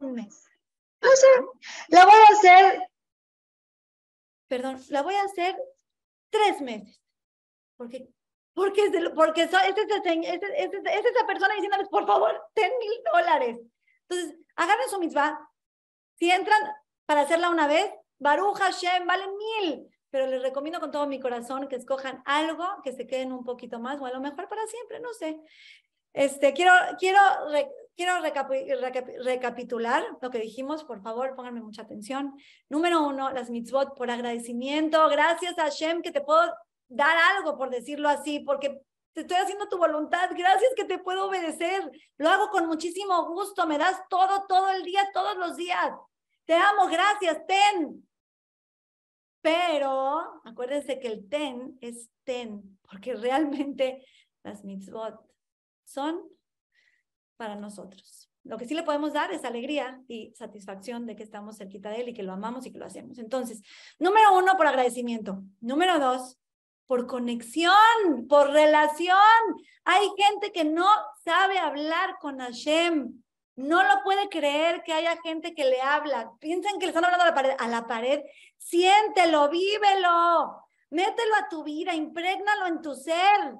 un 0.00 0.12
mes. 0.12 0.44
la 1.88 2.04
voy 2.04 2.14
a 2.14 2.32
hacer, 2.34 2.88
perdón, 4.48 4.78
la 4.90 5.00
voy 5.00 5.14
a 5.14 5.22
hacer 5.22 5.56
tres 6.28 6.60
meses. 6.60 7.00
Porque, 7.78 8.06
porque, 8.52 8.84
es, 8.84 8.92
porque 9.14 9.44
es, 9.44 9.50
esa 9.50 11.26
persona 11.26 11.54
diciéndoles, 11.54 11.88
por 11.88 12.06
favor, 12.06 12.38
ten 12.52 12.70
mil 12.78 13.02
dólares. 13.14 13.60
Entonces, 14.10 14.38
agarren 14.56 14.90
su 14.90 15.00
mitzvah. 15.00 15.49
Si 16.20 16.30
entran 16.30 16.60
para 17.06 17.22
hacerla 17.22 17.50
una 17.50 17.66
vez, 17.66 17.90
Baruch 18.20 18.58
Hashem, 18.58 19.06
valen 19.06 19.30
mil 19.36 19.90
pero 20.10 20.26
les 20.26 20.42
recomiendo 20.42 20.80
con 20.80 20.90
todo 20.90 21.06
mi 21.06 21.20
corazón 21.20 21.68
que 21.68 21.76
escojan 21.76 22.22
algo 22.26 22.64
que 22.82 22.92
se 22.92 23.06
queden 23.06 23.32
un 23.32 23.44
poquito 23.44 23.78
más 23.78 24.00
o 24.00 24.06
a 24.06 24.12
lo 24.12 24.20
mejor 24.20 24.48
para 24.48 24.66
siempre, 24.66 25.00
no 25.00 25.12
sé. 25.12 25.40
Este, 26.12 26.52
quiero, 26.52 26.72
quiero, 26.98 27.20
quiero 27.96 28.14
recapitular 29.22 30.04
lo 30.20 30.30
que 30.30 30.40
dijimos, 30.40 30.82
por 30.82 31.00
favor, 31.00 31.36
pónganme 31.36 31.60
mucha 31.60 31.82
atención. 31.82 32.34
Número 32.68 33.06
uno, 33.06 33.30
las 33.30 33.50
mitzvot 33.50 33.96
por 33.96 34.10
agradecimiento. 34.10 35.08
Gracias 35.08 35.56
a 35.58 35.64
Hashem 35.64 36.02
que 36.02 36.10
te 36.10 36.20
puedo 36.20 36.52
dar 36.88 37.16
algo, 37.36 37.56
por 37.56 37.70
decirlo 37.70 38.08
así, 38.08 38.40
porque 38.40 38.82
te 39.12 39.22
estoy 39.22 39.36
haciendo 39.36 39.68
tu 39.68 39.78
voluntad. 39.78 40.30
Gracias 40.36 40.72
que 40.76 40.84
te 40.84 40.98
puedo 40.98 41.26
obedecer. 41.26 41.90
Lo 42.16 42.28
hago 42.28 42.48
con 42.50 42.66
muchísimo 42.66 43.26
gusto. 43.28 43.66
Me 43.66 43.78
das 43.78 44.00
todo, 44.08 44.46
todo 44.46 44.70
el 44.70 44.82
día, 44.82 45.08
todos 45.12 45.36
los 45.36 45.56
días. 45.56 45.90
Te 46.44 46.54
amo, 46.54 46.86
gracias, 46.86 47.46
ten. 47.46 48.06
Pero 49.42 50.42
acuérdense 50.44 50.98
que 50.98 51.08
el 51.08 51.28
ten 51.28 51.78
es 51.80 52.10
ten, 52.24 52.78
porque 52.82 53.14
realmente 53.14 54.04
las 54.42 54.64
mitzvot 54.64 55.18
son 55.84 56.28
para 57.36 57.56
nosotros. 57.56 58.30
Lo 58.44 58.56
que 58.56 58.66
sí 58.66 58.74
le 58.74 58.82
podemos 58.82 59.12
dar 59.12 59.32
es 59.32 59.44
alegría 59.44 60.02
y 60.08 60.32
satisfacción 60.34 61.06
de 61.06 61.14
que 61.14 61.22
estamos 61.22 61.58
cerquita 61.58 61.90
de 61.90 62.00
él 62.00 62.08
y 62.08 62.14
que 62.14 62.22
lo 62.22 62.32
amamos 62.32 62.66
y 62.66 62.72
que 62.72 62.78
lo 62.78 62.86
hacemos. 62.86 63.18
Entonces, 63.18 63.62
número 63.98 64.36
uno, 64.36 64.56
por 64.56 64.66
agradecimiento. 64.66 65.42
Número 65.60 65.98
dos, 65.98 66.39
por 66.90 67.06
conexión, 67.06 68.26
por 68.28 68.50
relación. 68.50 69.16
Hay 69.84 70.08
gente 70.18 70.50
que 70.50 70.64
no 70.64 70.88
sabe 71.24 71.56
hablar 71.56 72.18
con 72.20 72.40
Hashem. 72.40 73.22
No 73.54 73.84
lo 73.84 74.02
puede 74.02 74.28
creer 74.28 74.82
que 74.82 74.92
haya 74.92 75.16
gente 75.22 75.54
que 75.54 75.66
le 75.66 75.80
habla. 75.80 76.32
Piensan 76.40 76.80
que 76.80 76.86
le 76.86 76.90
están 76.90 77.04
hablando 77.04 77.22
a 77.22 77.28
la 77.28 77.34
pared. 77.36 77.54
A 77.60 77.68
la 77.68 77.86
pared, 77.86 78.22
siéntelo, 78.58 79.48
vívelo, 79.50 80.66
mételo 80.90 81.34
a 81.36 81.48
tu 81.48 81.62
vida, 81.62 81.94
imprégnalo 81.94 82.66
en 82.66 82.82
tu 82.82 82.96
ser. 82.96 83.54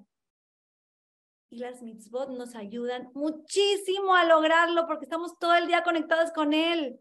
Y 1.51 1.59
las 1.59 1.83
mitzvot 1.83 2.31
nos 2.31 2.57
ayudan 2.57 3.13
muchísimo 3.15 4.17
a 4.17 4.25
lograrlo 4.25 4.89
porque 4.89 5.05
estamos 5.05 5.39
todo 5.39 5.55
el 5.55 5.69
día 5.69 5.85
conectados 5.85 6.33
con 6.33 6.53
él. 6.53 6.99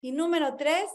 Y 0.00 0.12
número 0.12 0.56
tres, 0.56 0.86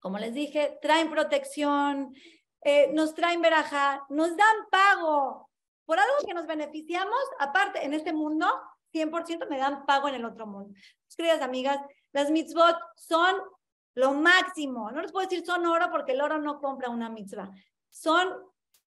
como 0.00 0.18
les 0.18 0.34
dije, 0.34 0.76
traen 0.82 1.08
protección, 1.08 2.16
eh, 2.64 2.90
nos 2.92 3.14
traen 3.14 3.42
veraja, 3.42 4.04
nos 4.08 4.36
dan 4.36 4.56
pago 4.70 5.50
por 5.84 5.98
algo 5.98 6.14
que 6.26 6.34
nos 6.34 6.46
beneficiamos, 6.46 7.20
aparte 7.38 7.84
en 7.84 7.92
este 7.92 8.12
mundo 8.12 8.46
100% 8.94 9.48
me 9.48 9.58
dan 9.58 9.84
pago 9.86 10.08
en 10.08 10.14
el 10.14 10.24
otro 10.24 10.46
mundo. 10.46 10.72
queridas 11.16 11.42
amigas, 11.42 11.78
las 12.12 12.30
mitzvot 12.30 12.76
son 12.96 13.36
lo 13.94 14.12
máximo. 14.12 14.90
No 14.90 15.02
les 15.02 15.12
puedo 15.12 15.26
decir 15.28 15.44
son 15.44 15.66
oro 15.66 15.90
porque 15.90 16.12
el 16.12 16.20
oro 16.20 16.38
no 16.38 16.60
compra 16.60 16.90
una 16.90 17.08
mitzvah. 17.08 17.50
Son 17.90 18.28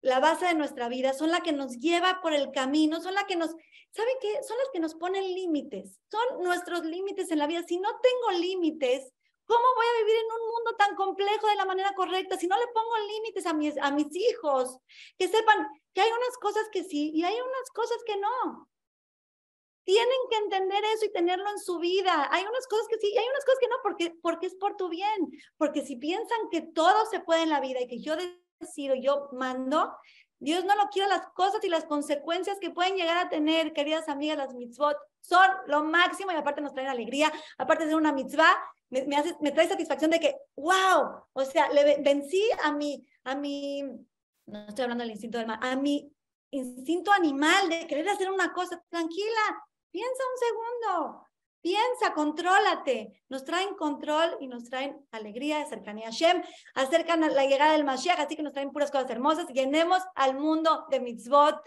la 0.02 0.20
base 0.20 0.46
de 0.46 0.56
nuestra 0.56 0.88
vida, 0.88 1.14
son 1.14 1.32
la 1.32 1.42
que 1.42 1.52
nos 1.52 1.78
lleva 1.78 2.22
por 2.22 2.34
el 2.34 2.52
camino, 2.52 3.02
son 3.02 3.14
la 3.14 3.26
que 3.26 3.36
nos, 3.36 3.50
¿saben 3.92 4.16
qué? 4.22 4.44
Son 4.44 4.58
las 4.58 4.70
que 4.72 4.80
nos 4.80 4.96
ponen 4.96 5.24
límites, 5.24 6.00
son 6.10 6.44
nuestros 6.44 6.86
límites 6.86 7.32
en 7.32 7.40
la 7.40 7.48
vida. 7.48 7.64
Si 7.68 7.78
no 7.78 7.90
tengo 8.02 8.40
límites, 8.40 9.12
¿cómo 9.50 9.66
voy 9.76 9.86
a 9.88 10.06
vivir 10.06 10.16
en 10.16 10.32
un 10.32 10.48
mundo 10.48 10.76
tan 10.78 10.96
complejo 10.96 11.48
de 11.48 11.56
la 11.56 11.66
manera 11.66 11.94
correcta? 11.96 12.38
Si 12.38 12.48
no 12.48 12.56
le 12.56 12.68
pongo 12.68 12.96
límites 13.08 13.48
a 13.48 13.54
mis, 13.54 13.76
a 13.80 13.90
mis 13.90 14.16
hijos, 14.16 14.78
que 15.18 15.28
sepan 15.28 15.68
que 15.92 16.02
hay 16.02 16.12
unas 16.12 16.38
cosas 16.40 16.70
que 16.72 16.84
sí 16.84 17.12
y 17.16 17.24
hay 17.24 17.34
unas 17.34 17.70
cosas 17.74 17.98
que 18.06 18.16
no. 18.18 18.70
Tienen 19.84 20.20
que 20.30 20.38
entender 20.38 20.84
eso 20.94 21.06
y 21.06 21.12
tenerlo 21.12 21.50
en 21.50 21.58
su 21.58 21.80
vida. 21.80 22.30
Hay 22.32 22.46
unas 22.46 22.68
cosas 22.68 22.88
que 22.90 23.00
sí 23.00 23.12
y 23.12 23.18
hay 23.18 23.28
unas 23.28 23.44
cosas 23.44 23.60
que 23.60 23.68
no, 23.68 23.76
porque, 23.82 24.12
porque 24.22 24.46
es 24.46 24.56
por 24.56 24.78
tu 24.78 24.88
bien. 24.88 25.32
Porque 25.58 25.82
si 25.82 25.96
piensan 25.96 26.50
que 26.52 26.62
todo 26.62 27.08
se 27.08 27.20
puede 27.20 27.42
en 27.42 27.50
la 27.50 27.60
vida 27.60 27.82
y 27.82 27.88
que 27.88 28.00
yo 28.00 28.16
decido, 28.60 28.94
yo 28.94 29.30
mando, 29.32 29.98
Dios 30.38 30.64
no 30.64 30.76
lo 30.76 30.90
quiere 30.90 31.10
las 31.10 31.28
cosas 31.34 31.64
y 31.64 31.70
las 31.70 31.86
consecuencias 31.86 32.60
que 32.60 32.70
pueden 32.70 32.98
llegar 32.98 33.18
a 33.18 33.30
tener, 33.30 33.74
queridas 33.74 34.08
amigas, 34.10 34.38
las 34.38 34.54
mitzvot, 34.54 34.96
son 35.22 35.50
lo 35.66 35.84
máximo 35.84 36.32
y 36.32 36.36
aparte 36.36 36.62
nos 36.62 36.74
traen 36.74 36.90
alegría, 36.90 37.32
aparte 37.58 37.86
de 37.86 37.90
ser 37.90 37.98
una 37.98 38.14
mitzvah, 38.14 38.56
me, 38.90 39.16
hace, 39.16 39.36
me 39.42 39.52
trae 39.52 39.68
satisfacción 39.68 40.12
de 40.12 40.20
que, 40.20 40.36
wow, 40.56 41.24
o 41.34 41.46
sea, 41.46 41.72
le 41.72 42.02
vencí 42.02 42.44
a 42.64 42.72
mi, 42.72 43.06
a 43.24 43.36
mi, 43.36 43.84
no 44.46 44.68
estoy 44.68 44.84
hablando 44.84 45.04
del 45.04 45.12
instinto 45.12 45.38
del 45.38 45.50
a 45.50 45.76
mi 45.76 46.12
instinto 46.52 47.12
animal 47.12 47.70
de 47.70 47.86
querer 47.86 48.10
hacer 48.10 48.32
una 48.32 48.52
cosa 48.52 48.84
tranquila, 48.90 49.64
Piensa 49.92 50.24
un 50.24 50.48
segundo. 50.48 51.26
Piensa, 51.62 52.14
contrólate. 52.14 53.24
Nos 53.28 53.44
traen 53.44 53.76
control 53.76 54.38
y 54.40 54.48
nos 54.48 54.64
traen 54.66 55.06
alegría, 55.12 55.66
cercanía 55.66 56.08
a 56.08 56.12
Shem, 56.12 56.42
acercan 56.76 57.22
la 57.22 57.46
llegada 57.46 57.74
del 57.74 57.84
Mashiach, 57.84 58.20
así 58.20 58.36
que 58.36 58.44
nos 58.44 58.54
traen 58.54 58.72
puras 58.72 58.92
cosas 58.92 59.10
hermosas. 59.10 59.48
Llenemos 59.48 60.02
al 60.16 60.36
mundo 60.36 60.86
de 60.90 61.00
mitzvot 61.00 61.60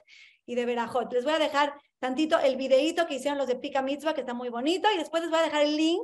y 0.47 0.55
de 0.55 0.65
verajot. 0.65 1.13
Les 1.13 1.25
voy 1.25 1.35
a 1.35 1.39
dejar 1.39 1.75
tantito 1.99 2.39
el 2.39 2.57
videíto 2.57 3.07
que 3.07 3.17
hicieron 3.17 3.39
los 3.39 3.47
de 3.47 3.57
Pica 3.57 3.83
Mitzvah, 3.83 4.15
que 4.15 4.23
está 4.23 4.35
muy 4.35 4.49
bonito, 4.49 4.89
y 4.93 4.99
después 4.99 5.23
les 5.23 5.31
voy 5.31 5.41
a 5.41 5.45
dejar 5.45 5.63
el 5.63 5.77
link 5.77 6.03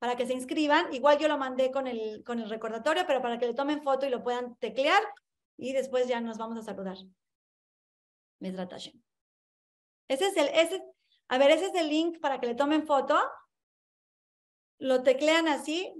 para 0.00 0.16
que 0.16 0.26
se 0.26 0.32
inscriban. 0.32 0.92
Igual 0.92 1.18
yo 1.18 1.28
lo 1.28 1.38
mandé 1.38 1.70
con 1.70 1.86
el, 1.86 2.24
con 2.24 2.40
el 2.40 2.50
recordatorio, 2.50 3.04
pero 3.06 3.22
para 3.22 3.38
que 3.38 3.46
le 3.46 3.54
tomen 3.54 3.82
foto 3.82 4.06
y 4.06 4.10
lo 4.10 4.24
puedan 4.24 4.56
teclear, 4.56 5.02
y 5.56 5.72
después 5.72 6.08
ya 6.08 6.20
nos 6.20 6.38
vamos 6.38 6.58
a 6.58 6.62
saludar. 6.62 6.96
Ese 10.08 10.26
es 10.26 10.36
el, 10.36 10.48
ese, 10.48 10.82
a 11.28 11.38
ver, 11.38 11.50
ese 11.50 11.66
es 11.66 11.74
el 11.74 11.88
link 11.88 12.18
para 12.18 12.40
que 12.40 12.46
le 12.46 12.54
tomen 12.54 12.86
foto. 12.86 13.16
Lo 14.78 15.02
teclean 15.02 15.46
así 15.46 15.92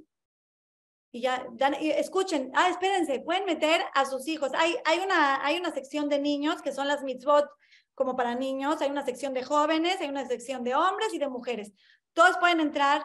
y 1.12 1.20
ya, 1.20 1.46
dan, 1.52 1.74
escuchen, 1.74 2.50
ah, 2.54 2.70
espérense, 2.70 3.20
pueden 3.20 3.44
meter 3.44 3.82
a 3.92 4.06
sus 4.06 4.26
hijos. 4.28 4.52
Hay, 4.54 4.76
hay, 4.86 5.00
una, 5.00 5.44
hay 5.44 5.58
una 5.58 5.72
sección 5.72 6.08
de 6.08 6.18
niños 6.18 6.62
que 6.62 6.72
son 6.72 6.88
las 6.88 7.02
mitzvot 7.02 7.46
como 7.94 8.16
para 8.16 8.34
niños, 8.34 8.80
hay 8.80 8.90
una 8.90 9.04
sección 9.04 9.34
de 9.34 9.44
jóvenes, 9.44 10.00
hay 10.00 10.08
una 10.08 10.26
sección 10.26 10.64
de 10.64 10.74
hombres 10.74 11.12
y 11.12 11.18
de 11.18 11.28
mujeres. 11.28 11.72
Todos 12.14 12.38
pueden 12.38 12.60
entrar. 12.60 13.04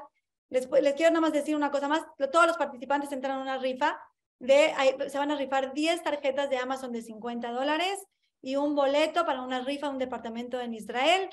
Les, 0.56 0.70
les 0.72 0.94
quiero 0.94 1.12
nada 1.12 1.20
más 1.20 1.34
decir 1.34 1.54
una 1.54 1.70
cosa 1.70 1.90
más. 1.90 2.06
Todos 2.32 2.48
los 2.48 2.56
participantes 2.56 3.12
entran 3.12 3.40
a 3.40 3.42
una 3.42 3.58
rifa. 3.58 4.00
De, 4.40 4.74
se 5.10 5.18
van 5.18 5.32
a 5.32 5.36
rifar 5.36 5.74
10 5.74 6.02
tarjetas 6.04 6.50
de 6.50 6.58
Amazon 6.58 6.92
de 6.94 7.02
50 7.02 7.52
dólares 7.52 8.06
y 8.42 8.56
un 8.56 8.74
boleto 8.76 9.26
para 9.26 9.42
una 9.42 9.62
rifa 9.62 9.88
a 9.88 9.90
un 9.90 9.98
departamento 9.98 10.62
en 10.62 10.74
Israel. 10.74 11.30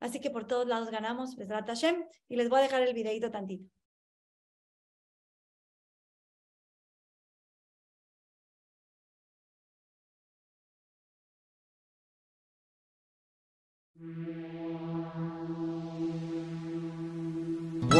Así 0.00 0.18
que 0.18 0.30
por 0.30 0.46
todos 0.46 0.66
lados 0.66 0.90
ganamos, 0.90 1.36
Besrat 1.36 1.66
Hashem, 1.66 2.04
y 2.28 2.36
les 2.36 2.48
voy 2.48 2.60
a 2.60 2.62
dejar 2.62 2.82
el 2.82 2.94
videito 2.94 3.30
tantito. 3.30 3.68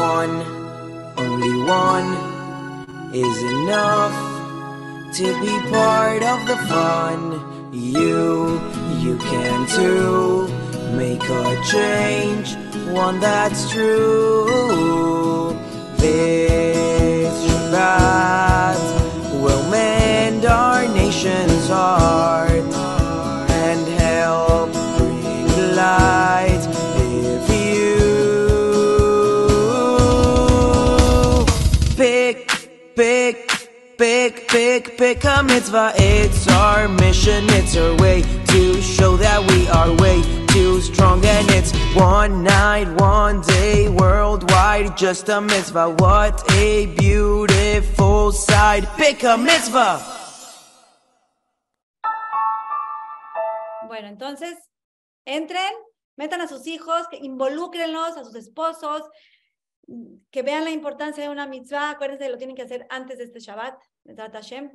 One, 0.05 0.35
only 1.17 1.55
one 1.63 2.09
is 3.11 3.37
enough 3.55 4.15
to 5.17 5.25
be 5.41 5.53
part 5.71 6.21
of 6.21 6.39
the 6.45 6.57
fun. 6.69 7.19
You, 7.73 8.61
you 9.03 9.17
can 9.17 9.65
too. 9.67 10.47
make 10.95 11.23
a 11.23 11.45
change, 11.73 12.47
one 12.93 13.19
that's 13.19 13.61
true. 13.71 15.57
This 15.97 17.33
Shabbat 17.45 18.79
will 19.41 19.63
mend 19.71 20.45
our 20.45 20.87
nation's 20.87 21.67
heart 21.67 22.44
pick, 34.97 35.23
a 35.25 35.43
mitzvah, 35.43 35.93
it's 35.95 36.47
our 36.47 36.87
mission, 36.87 37.43
it's 37.49 37.75
our 37.75 37.95
way 37.97 38.21
to 38.47 38.81
show 38.81 39.17
that 39.17 39.39
we 39.51 39.67
are 39.67 39.91
way 39.97 40.21
too 40.47 40.79
strong 40.81 41.23
and 41.25 41.49
it's 41.49 41.73
one 41.95 42.43
night, 42.43 42.87
one 42.99 43.41
day, 43.41 43.89
worldwide, 43.89 44.95
just 44.95 45.27
a 45.29 45.41
mitzvah. 45.41 45.89
What 45.99 46.49
a 46.53 46.85
beautiful 46.97 48.31
sight. 48.31 48.85
Pick 48.97 49.23
a 49.23 49.37
mitzvah. 49.37 50.01
Bueno, 53.87 54.07
entonces, 54.07 54.55
entren, 55.25 55.73
metan 56.17 56.41
a 56.41 56.47
sus 56.47 56.67
hijos, 56.67 57.07
que 57.09 57.17
involúcrenlos, 57.17 58.17
a 58.17 58.23
sus 58.23 58.35
esposos, 58.35 59.03
que 60.31 60.41
vean 60.41 60.63
la 60.63 60.71
importancia 60.71 61.23
de 61.23 61.29
una 61.29 61.47
mitzvah. 61.47 61.91
Acuérdense, 61.91 62.23
de 62.23 62.29
lo 62.29 62.37
tienen 62.37 62.55
que 62.55 62.63
hacer 62.63 62.87
antes 62.89 63.17
de 63.17 63.25
este 63.25 63.39
Shabbat, 63.39 63.75
Hashem, 64.15 64.71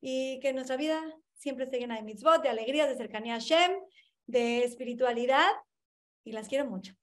y 0.00 0.40
que 0.40 0.52
nuestra 0.52 0.76
vida 0.76 1.00
siempre 1.34 1.64
esté 1.64 1.78
llena 1.78 1.96
de 1.96 2.02
mitzvot, 2.02 2.42
de 2.42 2.48
alegrías, 2.48 2.88
de 2.88 2.96
cercanía 2.96 3.34
a 3.34 3.40
Hashem 3.40 3.72
de 4.28 4.62
espiritualidad 4.62 5.48
y 6.22 6.32
las 6.32 6.48
quiero 6.48 6.66
mucho. 6.66 6.94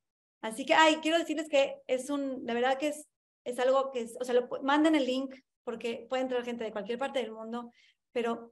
Así 0.41 0.65
que, 0.65 0.73
ay, 0.73 0.97
quiero 1.01 1.17
decirles 1.17 1.49
que 1.49 1.81
es 1.87 2.09
un, 2.09 2.45
de 2.45 2.53
verdad 2.53 2.77
que 2.77 2.89
es, 2.89 3.07
es 3.43 3.59
algo 3.59 3.91
que 3.91 4.01
es, 4.01 4.15
o 4.21 4.23
sea, 4.23 4.35
lo, 4.35 4.47
manden 4.61 4.95
el 4.95 5.05
link 5.05 5.35
porque 5.63 6.05
puede 6.07 6.21
entrar 6.21 6.45
gente 6.45 6.63
de 6.63 6.71
cualquier 6.71 6.99
parte 6.99 7.19
del 7.19 7.31
mundo, 7.31 7.71
pero 8.11 8.51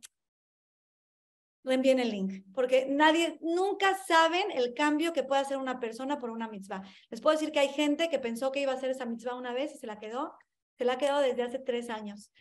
reenvíen 1.64 2.00
el 2.00 2.10
link, 2.10 2.44
porque 2.54 2.88
nadie, 2.88 3.38
nunca 3.42 3.96
saben 3.96 4.52
el 4.52 4.74
cambio 4.74 5.14
que 5.14 5.24
puede 5.24 5.42
hacer 5.42 5.58
una 5.58 5.80
persona 5.80 6.20
por 6.20 6.32
una 6.32 6.50
mitzvah. 6.50 6.82
Les 7.10 7.22
puedo 7.22 7.38
decir 7.38 7.52
que 7.52 7.60
hay 7.60 7.70
gente 7.70 8.10
que 8.10 8.20
pensó 8.20 8.52
que 8.52 8.62
iba 8.62 8.74
a 8.74 8.76
hacer 8.76 8.90
esa 8.90 9.06
mitzvah 9.06 9.36
una 9.36 9.54
vez 9.54 9.76
y 9.76 9.78
se 9.78 9.88
la 9.88 10.00
quedó, 10.00 10.34
se 10.78 10.84
la 10.84 10.94
ha 10.94 10.98
quedado 10.98 11.22
desde 11.22 11.44
hace 11.44 11.60
tres 11.60 11.92
años. 11.92 12.32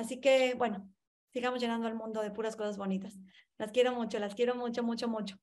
Así 0.00 0.18
que, 0.18 0.54
bueno, 0.54 0.90
sigamos 1.28 1.60
llenando 1.60 1.86
al 1.86 1.94
mundo 1.94 2.22
de 2.22 2.30
puras 2.30 2.56
cosas 2.56 2.78
bonitas. 2.78 3.18
Las 3.58 3.70
quiero 3.70 3.94
mucho, 3.94 4.18
las 4.18 4.34
quiero 4.34 4.54
mucho, 4.54 4.82
mucho, 4.82 5.08
mucho. 5.08 5.36